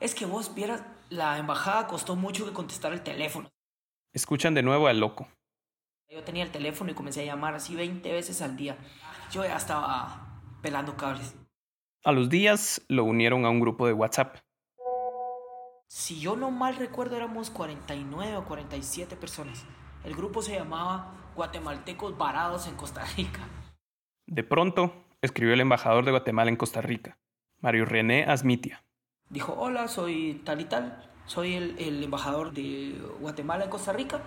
Es 0.00 0.12
que 0.12 0.26
vos 0.26 0.56
vieras, 0.56 0.82
la 1.08 1.38
embajada 1.38 1.86
costó 1.86 2.16
mucho 2.16 2.44
que 2.44 2.52
contestar 2.52 2.92
el 2.92 3.02
teléfono. 3.02 3.48
Escuchan 4.12 4.54
de 4.54 4.64
nuevo 4.64 4.88
al 4.88 4.98
loco. 4.98 5.28
Yo 6.12 6.22
tenía 6.22 6.44
el 6.44 6.50
teléfono 6.50 6.90
y 6.90 6.94
comencé 6.94 7.22
a 7.22 7.24
llamar 7.24 7.54
así 7.54 7.74
20 7.74 8.12
veces 8.12 8.42
al 8.42 8.54
día. 8.54 8.76
Yo 9.30 9.44
ya 9.44 9.56
estaba 9.56 10.42
pelando 10.60 10.94
cables. 10.94 11.34
A 12.04 12.12
los 12.12 12.28
días 12.28 12.82
lo 12.88 13.04
unieron 13.04 13.46
a 13.46 13.48
un 13.48 13.60
grupo 13.60 13.86
de 13.86 13.94
WhatsApp. 13.94 14.36
Si 15.88 16.20
yo 16.20 16.36
no 16.36 16.50
mal 16.50 16.76
recuerdo 16.76 17.16
éramos 17.16 17.48
49 17.48 18.36
o 18.36 18.44
47 18.44 19.16
personas. 19.16 19.64
El 20.04 20.14
grupo 20.14 20.42
se 20.42 20.54
llamaba 20.54 21.14
Guatemaltecos 21.34 22.18
Varados 22.18 22.66
en 22.66 22.74
Costa 22.74 23.02
Rica. 23.16 23.48
De 24.26 24.44
pronto, 24.44 24.92
escribió 25.22 25.54
el 25.54 25.62
embajador 25.62 26.04
de 26.04 26.10
Guatemala 26.10 26.50
en 26.50 26.56
Costa 26.56 26.82
Rica, 26.82 27.16
Mario 27.62 27.86
René 27.86 28.24
Asmitia. 28.24 28.84
Dijo, 29.30 29.54
hola, 29.54 29.88
soy 29.88 30.42
tal 30.44 30.60
y 30.60 30.64
tal, 30.66 31.10
soy 31.24 31.54
el, 31.54 31.78
el 31.78 32.04
embajador 32.04 32.52
de 32.52 33.00
Guatemala 33.18 33.64
en 33.64 33.70
Costa 33.70 33.94
Rica 33.94 34.20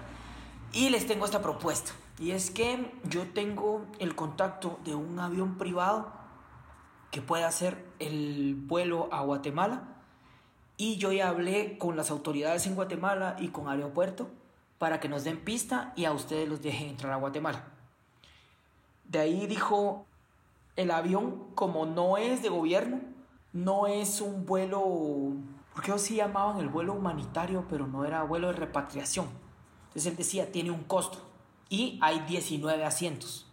y 0.75 0.89
les 0.89 1.07
tengo 1.07 1.25
esta 1.25 1.41
propuesta. 1.41 1.93
Y 2.19 2.31
es 2.31 2.51
que 2.51 2.91
yo 3.05 3.23
tengo 3.29 3.85
el 3.97 4.13
contacto 4.13 4.77
de 4.83 4.93
un 4.93 5.17
avión 5.19 5.57
privado 5.57 6.11
que 7.11 7.21
puede 7.21 7.45
hacer 7.45 7.83
el 7.99 8.55
vuelo 8.55 9.07
a 9.11 9.21
Guatemala 9.21 9.83
y 10.77 10.97
yo 10.97 11.13
ya 11.13 11.29
hablé 11.29 11.77
con 11.77 11.95
las 11.95 12.11
autoridades 12.11 12.67
en 12.67 12.75
Guatemala 12.75 13.37
y 13.39 13.47
con 13.47 13.69
aeropuerto 13.69 14.27
para 14.77 14.99
que 14.99 15.07
nos 15.07 15.23
den 15.23 15.39
pista 15.39 15.93
y 15.95 16.03
a 16.03 16.11
ustedes 16.11 16.49
los 16.49 16.61
dejen 16.61 16.89
entrar 16.89 17.13
a 17.13 17.17
Guatemala. 17.17 17.63
De 19.05 19.19
ahí 19.19 19.47
dijo, 19.47 20.05
el 20.75 20.91
avión, 20.91 21.45
como 21.55 21.85
no 21.85 22.17
es 22.17 22.41
de 22.43 22.49
gobierno, 22.49 22.99
no 23.53 23.87
es 23.87 24.19
un 24.19 24.45
vuelo, 24.45 24.83
porque 25.73 25.91
ellos 25.91 26.01
sí 26.01 26.15
llamaban 26.15 26.57
el 26.57 26.67
vuelo 26.67 26.93
humanitario, 26.93 27.65
pero 27.69 27.87
no 27.87 28.03
era 28.03 28.23
vuelo 28.23 28.47
de 28.47 28.53
repatriación. 28.53 29.44
Entonces 29.95 30.11
él 30.11 30.17
decía, 30.17 30.51
tiene 30.51 30.71
un 30.71 30.83
costo 30.83 31.19
y 31.69 31.97
hay 32.01 32.19
19 32.27 32.83
asientos. 32.83 33.47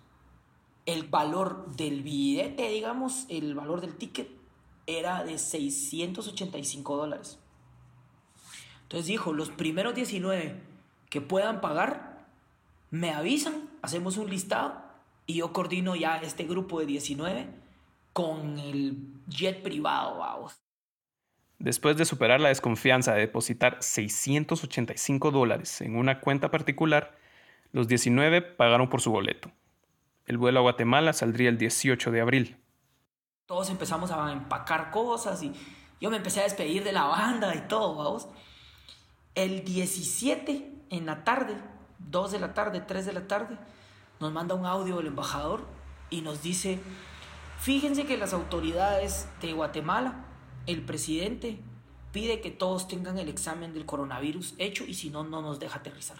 El 0.86 1.04
valor 1.04 1.76
del 1.76 2.02
billete, 2.02 2.68
digamos, 2.68 3.26
el 3.28 3.54
valor 3.54 3.80
del 3.80 3.94
ticket 3.94 4.28
era 4.88 5.22
de 5.22 5.38
685 5.38 6.96
dólares. 6.96 7.38
Entonces 8.82 9.06
dijo, 9.06 9.32
los 9.32 9.50
primeros 9.50 9.94
19 9.94 10.60
que 11.08 11.20
puedan 11.20 11.60
pagar, 11.60 12.26
me 12.90 13.12
avisan, 13.12 13.70
hacemos 13.80 14.16
un 14.16 14.28
listado 14.28 14.82
y 15.26 15.34
yo 15.34 15.52
coordino 15.52 15.94
ya 15.94 16.16
este 16.16 16.42
grupo 16.42 16.80
de 16.80 16.86
19 16.86 17.54
con 18.12 18.58
el 18.58 18.96
jet 19.28 19.62
privado, 19.62 20.18
vamos. 20.18 20.60
Después 21.62 21.96
de 21.96 22.04
superar 22.04 22.40
la 22.40 22.48
desconfianza 22.48 23.14
de 23.14 23.20
depositar 23.20 23.76
685 23.78 25.30
dólares 25.30 25.80
en 25.80 25.94
una 25.94 26.18
cuenta 26.18 26.50
particular, 26.50 27.16
los 27.70 27.86
19 27.86 28.42
pagaron 28.42 28.88
por 28.88 29.00
su 29.00 29.12
boleto. 29.12 29.48
El 30.26 30.38
vuelo 30.38 30.58
a 30.58 30.62
Guatemala 30.62 31.12
saldría 31.12 31.48
el 31.48 31.58
18 31.58 32.10
de 32.10 32.20
abril. 32.20 32.56
Todos 33.46 33.70
empezamos 33.70 34.10
a 34.10 34.32
empacar 34.32 34.90
cosas 34.90 35.40
y 35.44 35.52
yo 36.00 36.10
me 36.10 36.16
empecé 36.16 36.40
a 36.40 36.42
despedir 36.42 36.82
de 36.82 36.90
la 36.90 37.04
banda 37.04 37.54
y 37.54 37.60
todo, 37.68 37.94
vamos. 37.94 38.26
El 39.36 39.64
17 39.64 40.68
en 40.90 41.06
la 41.06 41.22
tarde, 41.22 41.54
2 42.00 42.32
de 42.32 42.40
la 42.40 42.54
tarde, 42.54 42.80
3 42.80 43.06
de 43.06 43.12
la 43.12 43.28
tarde, 43.28 43.56
nos 44.18 44.32
manda 44.32 44.56
un 44.56 44.66
audio 44.66 44.98
el 44.98 45.06
embajador 45.06 45.64
y 46.10 46.22
nos 46.22 46.42
dice, 46.42 46.80
fíjense 47.60 48.04
que 48.04 48.16
las 48.16 48.32
autoridades 48.32 49.28
de 49.40 49.52
Guatemala, 49.52 50.31
el 50.66 50.82
presidente, 50.82 51.58
pide 52.12 52.40
que 52.40 52.50
todos 52.50 52.88
tengan 52.88 53.18
el 53.18 53.28
examen 53.28 53.72
del 53.72 53.86
coronavirus 53.86 54.54
hecho 54.58 54.84
y 54.86 54.94
si 54.94 55.10
no, 55.10 55.24
no 55.24 55.42
nos 55.42 55.60
deja 55.60 55.78
aterrizar. 55.78 56.18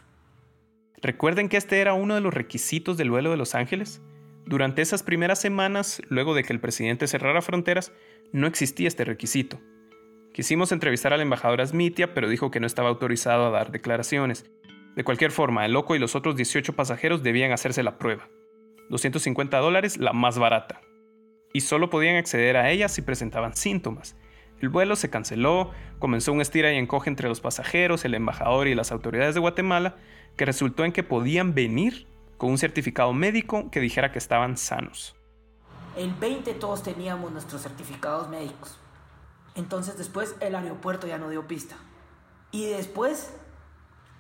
Recuerden 1.00 1.48
que 1.48 1.56
este 1.56 1.80
era 1.80 1.94
uno 1.94 2.14
de 2.14 2.20
los 2.20 2.32
requisitos 2.32 2.96
del 2.96 3.10
vuelo 3.10 3.30
de 3.30 3.36
Los 3.36 3.54
Ángeles. 3.54 4.00
Durante 4.46 4.82
esas 4.82 5.02
primeras 5.02 5.40
semanas, 5.40 6.00
luego 6.08 6.34
de 6.34 6.44
que 6.44 6.52
el 6.52 6.60
presidente 6.60 7.06
cerrara 7.06 7.42
fronteras, 7.42 7.92
no 8.32 8.46
existía 8.46 8.88
este 8.88 9.04
requisito. 9.04 9.60
Quisimos 10.32 10.72
entrevistar 10.72 11.12
al 11.12 11.20
embajador 11.20 11.60
Asmitia, 11.60 12.14
pero 12.14 12.28
dijo 12.28 12.50
que 12.50 12.60
no 12.60 12.66
estaba 12.66 12.88
autorizado 12.88 13.46
a 13.46 13.50
dar 13.50 13.70
declaraciones 13.70 14.44
de 14.94 15.04
cualquier 15.04 15.30
forma, 15.30 15.64
el 15.64 15.72
loco 15.72 15.94
y 15.94 15.98
los 15.98 16.14
otros 16.14 16.36
18 16.36 16.74
pasajeros 16.74 17.22
debían 17.22 17.52
hacerse 17.52 17.82
la 17.82 17.96
prueba. 17.96 18.28
250 18.90 19.56
dólares 19.58 19.96
la 19.96 20.12
más 20.12 20.38
barata. 20.38 20.82
Y 21.54 21.62
solo 21.62 21.88
podían 21.88 22.16
acceder 22.16 22.58
a 22.58 22.70
ella 22.70 22.88
si 22.88 23.00
presentaban 23.00 23.56
síntomas. 23.56 24.16
El 24.62 24.68
vuelo 24.68 24.94
se 24.94 25.10
canceló, 25.10 25.72
comenzó 25.98 26.32
un 26.32 26.40
estira 26.40 26.72
y 26.72 26.76
encoge 26.76 27.10
entre 27.10 27.28
los 27.28 27.40
pasajeros, 27.40 28.04
el 28.04 28.14
embajador 28.14 28.68
y 28.68 28.76
las 28.76 28.92
autoridades 28.92 29.34
de 29.34 29.40
Guatemala, 29.40 29.96
que 30.36 30.44
resultó 30.44 30.84
en 30.84 30.92
que 30.92 31.02
podían 31.02 31.52
venir 31.52 32.06
con 32.38 32.50
un 32.50 32.58
certificado 32.58 33.12
médico 33.12 33.72
que 33.72 33.80
dijera 33.80 34.12
que 34.12 34.20
estaban 34.20 34.56
sanos. 34.56 35.16
El 35.96 36.14
20 36.14 36.54
todos 36.54 36.84
teníamos 36.84 37.32
nuestros 37.32 37.62
certificados 37.62 38.28
médicos. 38.28 38.78
Entonces 39.56 39.98
después 39.98 40.36
el 40.38 40.54
aeropuerto 40.54 41.08
ya 41.08 41.18
no 41.18 41.28
dio 41.28 41.48
pista. 41.48 41.74
Y 42.52 42.66
después 42.66 43.34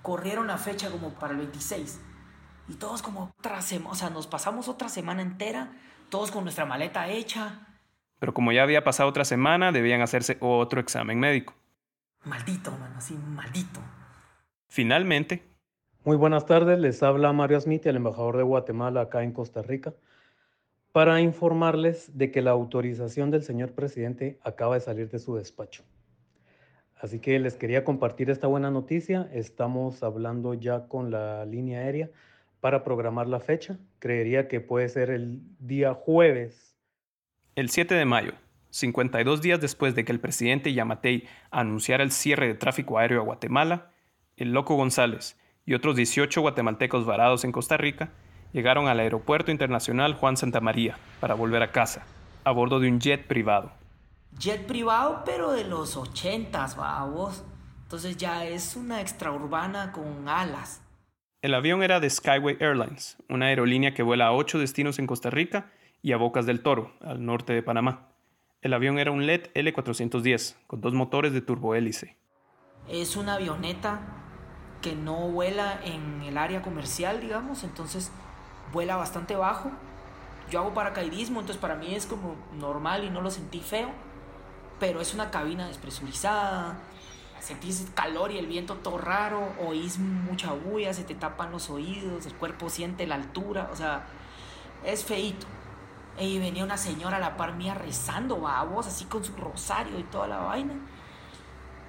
corrieron 0.02 0.48
la 0.48 0.58
fecha 0.58 0.90
como 0.90 1.14
para 1.14 1.34
el 1.34 1.38
26. 1.38 2.00
Y 2.66 2.74
todos 2.74 3.00
como 3.00 3.32
otra 3.38 3.62
semana, 3.62 3.92
o 3.92 3.94
sea, 3.94 4.10
nos 4.10 4.26
pasamos 4.26 4.66
otra 4.66 4.88
semana 4.88 5.22
entera, 5.22 5.70
todos 6.08 6.32
con 6.32 6.42
nuestra 6.42 6.64
maleta 6.64 7.06
hecha. 7.06 7.68
Pero 8.22 8.34
como 8.34 8.52
ya 8.52 8.62
había 8.62 8.84
pasado 8.84 9.08
otra 9.08 9.24
semana, 9.24 9.72
debían 9.72 10.00
hacerse 10.00 10.36
otro 10.38 10.80
examen 10.80 11.18
médico. 11.18 11.54
Maldito, 12.22 12.70
mano, 12.70 12.94
así, 12.98 13.14
maldito. 13.14 13.80
Finalmente. 14.68 15.42
Muy 16.04 16.16
buenas 16.16 16.46
tardes, 16.46 16.78
les 16.78 17.02
habla 17.02 17.32
Mario 17.32 17.60
Smith, 17.60 17.84
el 17.84 17.96
embajador 17.96 18.36
de 18.36 18.44
Guatemala 18.44 19.00
acá 19.00 19.24
en 19.24 19.32
Costa 19.32 19.62
Rica, 19.62 19.92
para 20.92 21.20
informarles 21.20 22.16
de 22.16 22.30
que 22.30 22.42
la 22.42 22.52
autorización 22.52 23.32
del 23.32 23.42
señor 23.42 23.72
presidente 23.72 24.38
acaba 24.44 24.76
de 24.76 24.82
salir 24.82 25.10
de 25.10 25.18
su 25.18 25.34
despacho. 25.34 25.82
Así 26.94 27.18
que 27.18 27.40
les 27.40 27.56
quería 27.56 27.82
compartir 27.82 28.30
esta 28.30 28.46
buena 28.46 28.70
noticia. 28.70 29.28
Estamos 29.32 30.04
hablando 30.04 30.54
ya 30.54 30.86
con 30.86 31.10
la 31.10 31.44
línea 31.44 31.80
aérea 31.80 32.08
para 32.60 32.84
programar 32.84 33.26
la 33.26 33.40
fecha. 33.40 33.80
Creería 33.98 34.46
que 34.46 34.60
puede 34.60 34.88
ser 34.88 35.10
el 35.10 35.42
día 35.58 35.92
jueves. 35.92 36.71
El 37.54 37.68
7 37.68 37.94
de 37.94 38.06
mayo, 38.06 38.32
52 38.70 39.42
días 39.42 39.60
después 39.60 39.94
de 39.94 40.06
que 40.06 40.12
el 40.12 40.20
presidente 40.20 40.72
Yamatei 40.72 41.28
anunciara 41.50 42.02
el 42.02 42.10
cierre 42.10 42.46
de 42.46 42.54
tráfico 42.54 42.96
aéreo 42.96 43.20
a 43.20 43.24
Guatemala, 43.24 43.90
el 44.38 44.54
Loco 44.54 44.74
González 44.74 45.38
y 45.66 45.74
otros 45.74 45.94
18 45.96 46.40
guatemaltecos 46.40 47.04
varados 47.04 47.44
en 47.44 47.52
Costa 47.52 47.76
Rica 47.76 48.08
llegaron 48.54 48.88
al 48.88 49.00
Aeropuerto 49.00 49.50
Internacional 49.50 50.14
Juan 50.14 50.38
Santa 50.38 50.62
María 50.62 50.96
para 51.20 51.34
volver 51.34 51.62
a 51.62 51.72
casa, 51.72 52.06
a 52.42 52.52
bordo 52.52 52.80
de 52.80 52.88
un 52.88 53.00
jet 53.00 53.26
privado. 53.26 53.70
Jet 54.38 54.66
privado, 54.66 55.22
pero 55.26 55.52
de 55.52 55.64
los 55.64 55.98
80s, 55.98 56.74
vos. 57.12 57.44
Entonces 57.82 58.16
ya 58.16 58.46
es 58.46 58.76
una 58.76 59.02
extraurbana 59.02 59.92
con 59.92 60.26
alas. 60.26 60.80
El 61.42 61.52
avión 61.52 61.82
era 61.82 62.00
de 62.00 62.08
Skyway 62.08 62.56
Airlines, 62.60 63.18
una 63.28 63.46
aerolínea 63.48 63.92
que 63.92 64.02
vuela 64.02 64.28
a 64.28 64.32
ocho 64.32 64.58
destinos 64.58 64.98
en 64.98 65.06
Costa 65.06 65.28
Rica 65.28 65.70
y 66.02 66.12
a 66.12 66.16
Bocas 66.16 66.46
del 66.46 66.62
Toro, 66.62 66.92
al 67.00 67.24
norte 67.24 67.52
de 67.52 67.62
Panamá. 67.62 68.08
El 68.60 68.74
avión 68.74 68.98
era 68.98 69.12
un 69.12 69.26
LED 69.26 69.50
L410, 69.54 70.56
con 70.66 70.80
dos 70.80 70.92
motores 70.94 71.32
de 71.32 71.40
turbohélice. 71.40 72.16
Es 72.88 73.16
una 73.16 73.34
avioneta 73.34 74.00
que 74.82 74.94
no 74.94 75.28
vuela 75.30 75.80
en 75.84 76.22
el 76.22 76.36
área 76.36 76.60
comercial, 76.60 77.20
digamos, 77.20 77.62
entonces 77.62 78.10
vuela 78.72 78.96
bastante 78.96 79.36
bajo. 79.36 79.70
Yo 80.50 80.60
hago 80.60 80.74
paracaidismo, 80.74 81.40
entonces 81.40 81.60
para 81.60 81.76
mí 81.76 81.94
es 81.94 82.06
como 82.06 82.36
normal 82.58 83.04
y 83.04 83.10
no 83.10 83.20
lo 83.20 83.30
sentí 83.30 83.60
feo, 83.60 83.90
pero 84.80 85.00
es 85.00 85.14
una 85.14 85.30
cabina 85.30 85.68
despresurizada, 85.68 86.76
sentís 87.38 87.90
calor 87.94 88.32
y 88.32 88.38
el 88.38 88.46
viento 88.46 88.74
todo 88.76 88.98
raro, 88.98 89.52
oís 89.64 89.98
mucha 89.98 90.52
bulla, 90.52 90.92
se 90.92 91.04
te 91.04 91.14
tapan 91.14 91.52
los 91.52 91.70
oídos, 91.70 92.26
el 92.26 92.34
cuerpo 92.34 92.68
siente 92.68 93.06
la 93.06 93.14
altura, 93.14 93.70
o 93.72 93.76
sea, 93.76 94.06
es 94.84 95.04
feito. 95.04 95.46
Y 96.18 96.38
venía 96.38 96.64
una 96.64 96.76
señora 96.76 97.16
a 97.16 97.20
la 97.20 97.36
par 97.36 97.54
mía 97.54 97.74
rezando, 97.74 98.36
vos, 98.36 98.86
así 98.86 99.06
con 99.06 99.24
su 99.24 99.34
rosario 99.36 99.98
y 99.98 100.04
toda 100.04 100.28
la 100.28 100.38
vaina. 100.38 100.74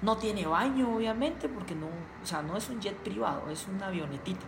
No 0.02 0.16
tiene 0.16 0.46
baño, 0.46 0.96
obviamente, 0.96 1.48
porque 1.48 1.74
no, 1.74 1.86
o 1.86 2.26
sea, 2.26 2.42
no 2.42 2.56
es 2.56 2.68
un 2.68 2.80
jet 2.80 2.96
privado, 2.96 3.50
es 3.50 3.66
una 3.68 3.86
avionetita. 3.86 4.46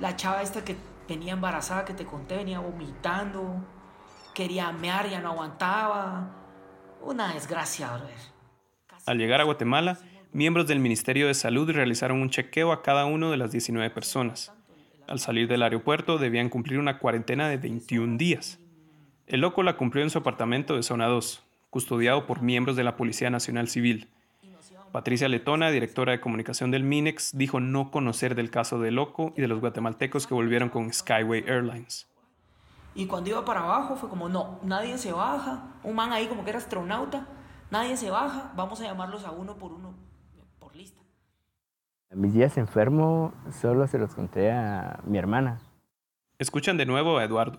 La 0.00 0.16
chava 0.16 0.42
esta 0.42 0.64
que 0.64 0.76
venía 1.08 1.32
embarazada, 1.32 1.84
que 1.84 1.94
te 1.94 2.04
conté, 2.04 2.36
venía 2.36 2.58
vomitando, 2.60 3.64
quería 4.34 4.72
mear, 4.72 5.08
ya 5.08 5.20
no 5.20 5.30
aguantaba. 5.30 6.30
Una 7.02 7.32
desgracia, 7.32 7.90
brother. 7.96 8.34
Al 9.06 9.18
llegar 9.18 9.40
a 9.40 9.44
Guatemala, 9.44 9.98
miembros 10.32 10.66
del 10.66 10.80
Ministerio 10.80 11.26
de 11.26 11.34
Salud 11.34 11.70
realizaron 11.70 12.20
un 12.20 12.30
chequeo 12.30 12.72
a 12.72 12.82
cada 12.82 13.04
uno 13.04 13.30
de 13.30 13.36
las 13.36 13.52
19 13.52 13.90
personas. 13.90 14.52
Al 15.06 15.18
salir 15.18 15.46
del 15.48 15.62
aeropuerto 15.62 16.16
debían 16.18 16.48
cumplir 16.48 16.78
una 16.78 16.98
cuarentena 16.98 17.48
de 17.48 17.58
21 17.58 18.16
días. 18.16 18.58
El 19.26 19.40
loco 19.40 19.62
la 19.62 19.76
cumplió 19.76 20.02
en 20.02 20.10
su 20.10 20.18
apartamento 20.18 20.76
de 20.76 20.82
zona 20.82 21.06
2, 21.06 21.42
custodiado 21.70 22.26
por 22.26 22.42
miembros 22.42 22.76
de 22.76 22.84
la 22.84 22.96
Policía 22.96 23.30
Nacional 23.30 23.68
Civil. 23.68 24.08
Patricia 24.92 25.28
Letona, 25.28 25.70
directora 25.70 26.12
de 26.12 26.20
comunicación 26.20 26.70
del 26.70 26.84
MINEX, 26.84 27.36
dijo 27.36 27.58
no 27.58 27.90
conocer 27.90 28.34
del 28.34 28.50
caso 28.50 28.78
de 28.78 28.92
Loco 28.92 29.32
y 29.36 29.40
de 29.40 29.48
los 29.48 29.60
guatemaltecos 29.60 30.26
que 30.26 30.34
volvieron 30.34 30.68
con 30.68 30.92
Skyway 30.92 31.44
Airlines. 31.48 32.06
Y 32.94 33.06
cuando 33.06 33.30
iba 33.30 33.44
para 33.44 33.64
abajo 33.64 33.96
fue 33.96 34.08
como, 34.08 34.28
no, 34.28 34.60
nadie 34.62 34.98
se 34.98 35.10
baja. 35.10 35.64
Un 35.82 35.96
man 35.96 36.12
ahí 36.12 36.26
como 36.26 36.44
que 36.44 36.50
era 36.50 36.58
astronauta, 36.58 37.26
nadie 37.70 37.96
se 37.96 38.10
baja, 38.10 38.52
vamos 38.54 38.80
a 38.80 38.84
llamarlos 38.84 39.24
a 39.24 39.32
uno 39.32 39.56
por 39.56 39.72
uno 39.72 39.94
lista. 40.74 41.00
Mis 42.10 42.34
días 42.34 42.56
enfermo 42.58 43.32
solo 43.50 43.86
se 43.86 43.98
los 43.98 44.14
conté 44.14 44.52
a 44.52 45.00
mi 45.04 45.18
hermana. 45.18 45.60
Escuchan 46.38 46.76
de 46.76 46.86
nuevo 46.86 47.18
a 47.18 47.24
Eduardo. 47.24 47.58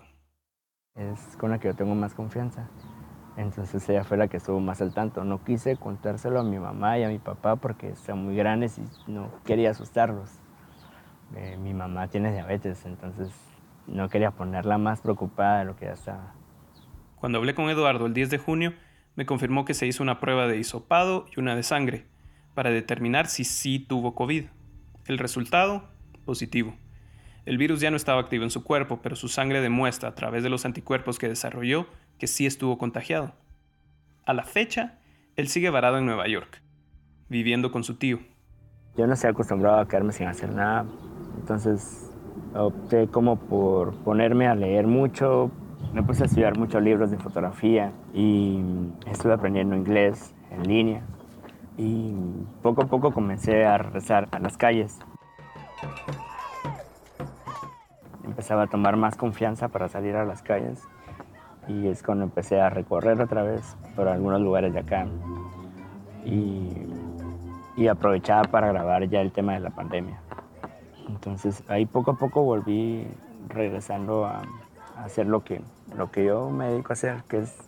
Es 0.96 1.36
con 1.36 1.50
la 1.50 1.58
que 1.58 1.68
yo 1.68 1.74
tengo 1.74 1.94
más 1.94 2.14
confianza. 2.14 2.68
Entonces 3.36 3.86
ella 3.88 4.02
fue 4.02 4.16
la 4.16 4.28
que 4.28 4.38
estuvo 4.38 4.60
más 4.60 4.80
al 4.80 4.94
tanto. 4.94 5.24
No 5.24 5.44
quise 5.44 5.76
contárselo 5.76 6.40
a 6.40 6.42
mi 6.42 6.58
mamá 6.58 6.98
y 6.98 7.04
a 7.04 7.08
mi 7.08 7.18
papá 7.18 7.56
porque 7.56 7.94
son 7.96 8.24
muy 8.24 8.36
grandes 8.36 8.78
y 8.78 9.10
no 9.10 9.30
quería 9.44 9.70
asustarlos. 9.70 10.30
Eh, 11.34 11.58
mi 11.60 11.74
mamá 11.74 12.08
tiene 12.08 12.32
diabetes, 12.32 12.86
entonces 12.86 13.30
no 13.86 14.08
quería 14.08 14.30
ponerla 14.30 14.78
más 14.78 15.00
preocupada 15.00 15.58
de 15.58 15.64
lo 15.66 15.76
que 15.76 15.86
ya 15.86 15.92
estaba. 15.92 16.32
Cuando 17.16 17.38
hablé 17.38 17.54
con 17.54 17.68
Eduardo 17.68 18.06
el 18.06 18.14
10 18.14 18.30
de 18.30 18.38
junio, 18.38 18.72
me 19.16 19.26
confirmó 19.26 19.64
que 19.64 19.74
se 19.74 19.86
hizo 19.86 20.02
una 20.02 20.20
prueba 20.20 20.46
de 20.46 20.58
hisopado 20.58 21.26
y 21.34 21.40
una 21.40 21.56
de 21.56 21.62
sangre 21.62 22.06
para 22.54 22.70
determinar 22.70 23.26
si 23.26 23.44
sí 23.44 23.78
tuvo 23.78 24.14
COVID. 24.14 24.46
El 25.06 25.18
resultado, 25.18 25.90
positivo. 26.24 26.74
El 27.46 27.58
virus 27.58 27.80
ya 27.80 27.92
no 27.92 27.96
estaba 27.96 28.20
activo 28.20 28.42
en 28.42 28.50
su 28.50 28.64
cuerpo, 28.64 28.98
pero 29.00 29.14
su 29.14 29.28
sangre 29.28 29.60
demuestra 29.60 30.08
a 30.08 30.14
través 30.16 30.42
de 30.42 30.50
los 30.50 30.64
anticuerpos 30.66 31.16
que 31.16 31.28
desarrolló 31.28 31.86
que 32.18 32.26
sí 32.26 32.44
estuvo 32.44 32.76
contagiado. 32.76 33.34
A 34.24 34.34
la 34.34 34.42
fecha, 34.42 34.98
él 35.36 35.46
sigue 35.46 35.70
varado 35.70 35.98
en 35.98 36.06
Nueva 36.06 36.26
York, 36.26 36.60
viviendo 37.28 37.70
con 37.70 37.84
su 37.84 37.94
tío. 37.94 38.18
Yo 38.96 39.06
no 39.06 39.14
estoy 39.14 39.30
acostumbrado 39.30 39.78
a 39.78 39.86
quedarme 39.86 40.12
sin 40.12 40.26
hacer 40.26 40.52
nada, 40.52 40.86
entonces 41.38 42.10
opté 42.52 43.06
como 43.06 43.36
por 43.36 43.94
ponerme 44.02 44.48
a 44.48 44.56
leer 44.56 44.88
mucho, 44.88 45.52
me 45.92 46.02
puse 46.02 46.24
a 46.24 46.26
estudiar 46.26 46.58
muchos 46.58 46.82
libros 46.82 47.12
de 47.12 47.18
fotografía 47.18 47.92
y 48.12 48.60
estuve 49.06 49.34
aprendiendo 49.34 49.76
inglés 49.76 50.34
en 50.50 50.66
línea 50.66 51.02
y 51.78 52.12
poco 52.62 52.82
a 52.82 52.86
poco 52.86 53.12
comencé 53.12 53.64
a 53.64 53.78
regresar 53.78 54.26
a 54.32 54.40
las 54.40 54.56
calles. 54.56 54.98
Empezaba 58.46 58.62
a 58.62 58.66
tomar 58.68 58.96
más 58.96 59.16
confianza 59.16 59.66
para 59.66 59.88
salir 59.88 60.14
a 60.14 60.24
las 60.24 60.40
calles 60.40 60.80
y 61.66 61.88
es 61.88 62.00
cuando 62.04 62.22
empecé 62.22 62.60
a 62.60 62.70
recorrer 62.70 63.20
otra 63.20 63.42
vez 63.42 63.76
por 63.96 64.06
algunos 64.06 64.40
lugares 64.40 64.72
de 64.72 64.78
acá 64.78 65.04
y, 66.24 66.70
y 67.76 67.88
aprovechaba 67.88 68.44
para 68.44 68.68
grabar 68.68 69.08
ya 69.08 69.20
el 69.20 69.32
tema 69.32 69.54
de 69.54 69.58
la 69.58 69.70
pandemia. 69.70 70.20
Entonces 71.08 71.64
ahí 71.66 71.86
poco 71.86 72.12
a 72.12 72.18
poco 72.18 72.44
volví 72.44 73.08
regresando 73.48 74.26
a, 74.26 74.42
hacer 75.02 75.26
lo 75.26 75.42
que, 75.42 75.60
lo 75.96 76.12
que 76.12 76.26
yo 76.26 76.48
me 76.48 76.68
dedico 76.68 76.90
a 76.90 76.94
hacer, 76.94 77.24
que 77.24 77.38
es 77.38 77.58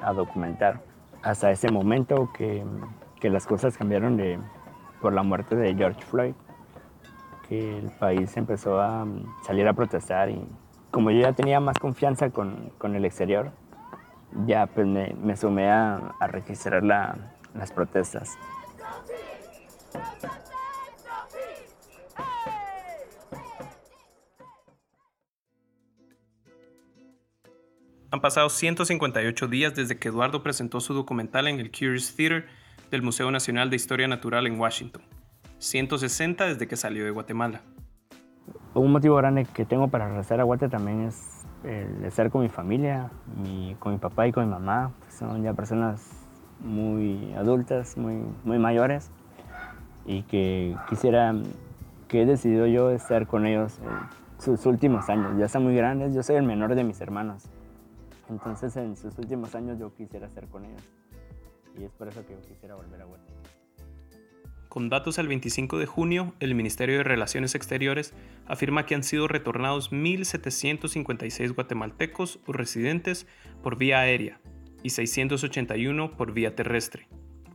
a 0.00 0.12
documentar. 0.12 0.80
Hasta 1.24 1.50
ese 1.50 1.72
momento 1.72 2.30
que 2.32 2.64
que 3.20 3.30
las 3.30 3.46
cosas 3.46 3.76
cambiaron 3.76 4.16
de, 4.16 4.38
por 5.00 5.12
la 5.12 5.22
muerte 5.22 5.54
de 5.54 5.74
George 5.74 6.00
Floyd, 6.02 6.34
que 7.50 7.78
el 7.78 7.90
país 7.90 8.36
empezó 8.36 8.80
a 8.80 9.04
mm, 9.04 9.42
salir 9.44 9.66
a 9.66 9.72
protestar 9.72 10.30
y 10.30 10.40
como 10.92 11.10
yo 11.10 11.20
ya 11.20 11.32
tenía 11.32 11.58
más 11.58 11.76
confianza 11.78 12.30
con, 12.30 12.70
con 12.78 12.94
el 12.94 13.04
exterior, 13.04 13.50
ya 14.46 14.66
pues 14.68 14.86
me, 14.86 15.14
me 15.20 15.36
sumé 15.36 15.68
a, 15.68 16.14
a 16.20 16.26
registrar 16.28 16.84
la, 16.84 17.34
las 17.54 17.72
protestas. 17.72 18.38
Han 28.12 28.20
pasado 28.20 28.48
158 28.48 29.48
días 29.48 29.74
desde 29.74 29.98
que 29.98 30.08
Eduardo 30.08 30.44
presentó 30.44 30.80
su 30.80 30.94
documental 30.94 31.48
en 31.48 31.58
el 31.58 31.72
Curious 31.72 32.14
Theater 32.14 32.46
del 32.92 33.02
Museo 33.02 33.30
Nacional 33.32 33.70
de 33.70 33.76
Historia 33.76 34.06
Natural 34.06 34.46
en 34.46 34.58
Washington. 34.58 35.19
160 35.60 36.46
desde 36.46 36.66
que 36.66 36.74
salió 36.74 37.04
de 37.04 37.10
Guatemala. 37.10 37.60
Un 38.72 38.92
motivo 38.92 39.16
grande 39.16 39.44
que 39.44 39.66
tengo 39.66 39.88
para 39.88 40.08
regresar 40.08 40.40
a 40.40 40.44
Guatemala 40.44 40.70
también 40.70 41.02
es 41.02 41.44
el 41.64 42.02
estar 42.04 42.30
con 42.30 42.40
mi 42.40 42.48
familia, 42.48 43.10
con 43.78 43.92
mi 43.92 43.98
papá 43.98 44.26
y 44.26 44.32
con 44.32 44.46
mi 44.46 44.50
mamá. 44.50 44.92
Son 45.10 45.42
ya 45.42 45.52
personas 45.52 46.08
muy 46.60 47.34
adultas, 47.34 47.98
muy, 47.98 48.24
muy 48.42 48.58
mayores 48.58 49.10
y 50.06 50.22
que 50.22 50.74
quisiera, 50.88 51.34
que 52.08 52.22
he 52.22 52.26
decidido 52.26 52.66
yo 52.66 52.90
estar 52.90 53.26
con 53.26 53.44
ellos 53.44 53.78
en 53.80 54.42
sus 54.42 54.64
últimos 54.64 55.10
años. 55.10 55.36
Ya 55.38 55.44
están 55.44 55.62
muy 55.62 55.76
grandes, 55.76 56.14
yo 56.14 56.22
soy 56.22 56.36
el 56.36 56.44
menor 56.44 56.74
de 56.74 56.84
mis 56.84 57.02
hermanos. 57.02 57.44
Entonces 58.30 58.74
en 58.76 58.96
sus 58.96 59.18
últimos 59.18 59.54
años 59.54 59.78
yo 59.78 59.92
quisiera 59.94 60.26
estar 60.26 60.48
con 60.48 60.64
ellos. 60.64 60.82
Y 61.78 61.84
es 61.84 61.92
por 61.92 62.08
eso 62.08 62.24
que 62.26 62.32
yo 62.32 62.40
quisiera 62.40 62.76
volver 62.76 63.02
a 63.02 63.04
Guatemala. 63.04 63.39
Con 64.70 64.88
datos 64.88 65.18
al 65.18 65.26
25 65.26 65.78
de 65.78 65.86
junio, 65.86 66.32
el 66.38 66.54
Ministerio 66.54 66.98
de 66.98 67.02
Relaciones 67.02 67.56
Exteriores 67.56 68.14
afirma 68.46 68.86
que 68.86 68.94
han 68.94 69.02
sido 69.02 69.26
retornados 69.26 69.90
1.756 69.90 71.52
guatemaltecos 71.52 72.38
o 72.46 72.52
residentes 72.52 73.26
por 73.64 73.76
vía 73.76 73.98
aérea 73.98 74.40
y 74.84 74.90
681 74.90 76.16
por 76.16 76.32
vía 76.32 76.54
terrestre, 76.54 77.08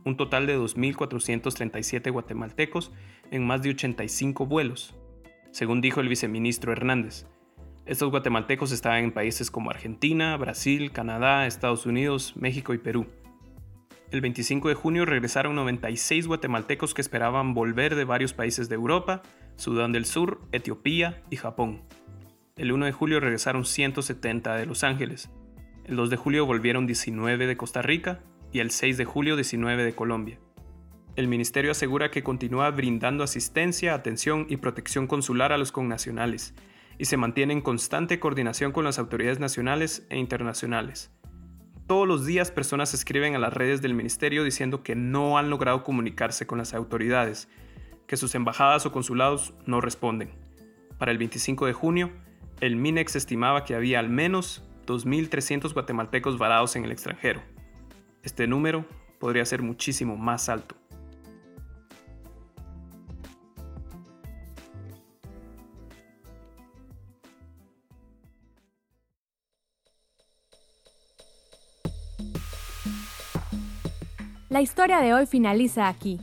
un 0.04 0.18
total 0.18 0.46
de 0.46 0.58
2.437 0.58 2.12
guatemaltecos 2.12 2.92
en 3.30 3.46
más 3.46 3.62
de 3.62 3.70
85 3.70 4.44
vuelos, 4.44 4.94
según 5.52 5.80
dijo 5.80 6.02
el 6.02 6.10
viceministro 6.10 6.72
Hernández. 6.72 7.24
Estos 7.86 8.10
guatemaltecos 8.10 8.72
estaban 8.72 9.04
en 9.04 9.12
países 9.12 9.50
como 9.50 9.70
Argentina, 9.70 10.36
Brasil, 10.36 10.92
Canadá, 10.92 11.46
Estados 11.46 11.86
Unidos, 11.86 12.34
México 12.36 12.74
y 12.74 12.78
Perú. 12.78 13.06
El 14.12 14.20
25 14.20 14.68
de 14.68 14.74
junio 14.74 15.04
regresaron 15.04 15.56
96 15.56 16.28
guatemaltecos 16.28 16.94
que 16.94 17.00
esperaban 17.00 17.54
volver 17.54 17.96
de 17.96 18.04
varios 18.04 18.32
países 18.32 18.68
de 18.68 18.76
Europa, 18.76 19.22
Sudán 19.56 19.90
del 19.90 20.04
Sur, 20.04 20.40
Etiopía 20.52 21.22
y 21.28 21.36
Japón. 21.36 21.82
El 22.54 22.70
1 22.70 22.86
de 22.86 22.92
julio 22.92 23.18
regresaron 23.18 23.64
170 23.64 24.54
de 24.54 24.66
Los 24.66 24.84
Ángeles. 24.84 25.28
El 25.84 25.96
2 25.96 26.10
de 26.10 26.16
julio 26.16 26.46
volvieron 26.46 26.86
19 26.86 27.48
de 27.48 27.56
Costa 27.56 27.82
Rica 27.82 28.20
y 28.52 28.60
el 28.60 28.70
6 28.70 28.96
de 28.96 29.04
julio 29.04 29.34
19 29.34 29.84
de 29.84 29.94
Colombia. 29.94 30.38
El 31.16 31.26
ministerio 31.26 31.72
asegura 31.72 32.10
que 32.10 32.22
continúa 32.22 32.70
brindando 32.70 33.24
asistencia, 33.24 33.94
atención 33.94 34.46
y 34.48 34.58
protección 34.58 35.08
consular 35.08 35.52
a 35.52 35.58
los 35.58 35.72
connacionales 35.72 36.54
y 36.96 37.06
se 37.06 37.16
mantiene 37.16 37.54
en 37.54 37.60
constante 37.60 38.20
coordinación 38.20 38.70
con 38.70 38.84
las 38.84 39.00
autoridades 39.00 39.40
nacionales 39.40 40.06
e 40.10 40.18
internacionales. 40.18 41.10
Todos 41.86 42.08
los 42.08 42.26
días 42.26 42.50
personas 42.50 42.94
escriben 42.94 43.36
a 43.36 43.38
las 43.38 43.52
redes 43.52 43.80
del 43.80 43.94
ministerio 43.94 44.42
diciendo 44.42 44.82
que 44.82 44.96
no 44.96 45.38
han 45.38 45.50
logrado 45.50 45.84
comunicarse 45.84 46.44
con 46.44 46.58
las 46.58 46.74
autoridades, 46.74 47.48
que 48.08 48.16
sus 48.16 48.34
embajadas 48.34 48.84
o 48.86 48.92
consulados 48.92 49.54
no 49.66 49.80
responden. 49.80 50.30
Para 50.98 51.12
el 51.12 51.18
25 51.18 51.66
de 51.66 51.72
junio, 51.72 52.10
el 52.60 52.74
MINEX 52.74 53.14
estimaba 53.14 53.64
que 53.64 53.76
había 53.76 54.00
al 54.00 54.08
menos 54.08 54.64
2.300 54.86 55.72
guatemaltecos 55.74 56.38
varados 56.38 56.74
en 56.74 56.84
el 56.84 56.90
extranjero. 56.90 57.40
Este 58.24 58.48
número 58.48 58.84
podría 59.20 59.44
ser 59.44 59.62
muchísimo 59.62 60.16
más 60.16 60.48
alto. 60.48 60.74
La 74.48 74.60
historia 74.60 75.00
de 75.00 75.12
hoy 75.12 75.26
finaliza 75.26 75.88
aquí, 75.88 76.20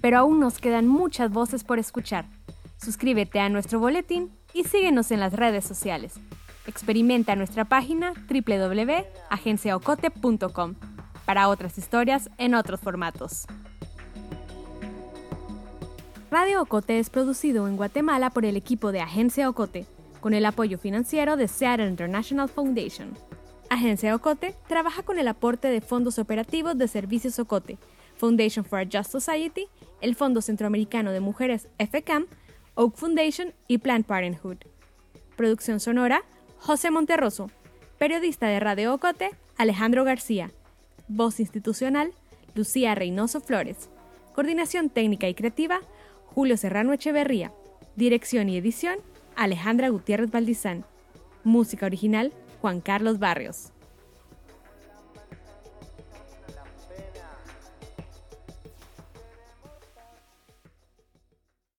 pero 0.00 0.16
aún 0.16 0.40
nos 0.40 0.60
quedan 0.60 0.86
muchas 0.86 1.30
voces 1.30 1.62
por 1.62 1.78
escuchar. 1.78 2.24
Suscríbete 2.78 3.38
a 3.38 3.50
nuestro 3.50 3.78
boletín 3.78 4.32
y 4.54 4.64
síguenos 4.64 5.10
en 5.10 5.20
las 5.20 5.34
redes 5.34 5.66
sociales. 5.66 6.14
Experimenta 6.66 7.36
nuestra 7.36 7.66
página 7.66 8.14
www.agenciaocote.com 8.30 10.74
para 11.26 11.48
otras 11.48 11.76
historias 11.76 12.30
en 12.38 12.54
otros 12.54 12.80
formatos. 12.80 13.44
Radio 16.30 16.62
Ocote 16.62 16.98
es 16.98 17.10
producido 17.10 17.68
en 17.68 17.76
Guatemala 17.76 18.30
por 18.30 18.46
el 18.46 18.56
equipo 18.56 18.90
de 18.90 19.02
Agencia 19.02 19.50
Ocote, 19.50 19.84
con 20.22 20.32
el 20.32 20.46
apoyo 20.46 20.78
financiero 20.78 21.36
de 21.36 21.46
Seattle 21.46 21.88
International 21.88 22.48
Foundation. 22.48 23.12
Agencia 23.68 24.14
Ocote 24.14 24.54
trabaja 24.68 25.02
con 25.02 25.18
el 25.18 25.28
aporte 25.28 25.68
de 25.68 25.80
fondos 25.80 26.18
operativos 26.18 26.78
de 26.78 26.88
Servicios 26.88 27.38
Ocote, 27.38 27.78
Foundation 28.16 28.64
for 28.64 28.80
a 28.80 28.84
Just 28.84 29.10
Society, 29.10 29.66
el 30.00 30.14
Fondo 30.14 30.40
Centroamericano 30.40 31.10
de 31.12 31.20
Mujeres 31.20 31.68
FCAM, 31.78 32.26
Oak 32.74 32.96
Foundation 32.96 33.54
y 33.68 33.78
Planned 33.78 34.06
Parenthood. 34.06 34.58
Producción 35.36 35.80
sonora, 35.80 36.22
José 36.58 36.90
Monterroso. 36.90 37.50
Periodista 37.98 38.46
de 38.46 38.60
Radio 38.60 38.94
Ocote, 38.94 39.30
Alejandro 39.56 40.04
García. 40.04 40.50
Voz 41.08 41.40
institucional, 41.40 42.12
Lucía 42.54 42.94
Reynoso 42.94 43.40
Flores. 43.40 43.88
Coordinación 44.34 44.90
técnica 44.90 45.28
y 45.28 45.34
creativa, 45.34 45.80
Julio 46.26 46.56
Serrano 46.56 46.92
Echeverría. 46.92 47.52
Dirección 47.96 48.48
y 48.48 48.56
edición, 48.58 48.98
Alejandra 49.34 49.88
Gutiérrez 49.88 50.30
Valdizán. 50.30 50.84
Música 51.44 51.86
original, 51.86 52.32
Juan 52.66 52.80
Carlos 52.80 53.20
Barrios. 53.20 53.75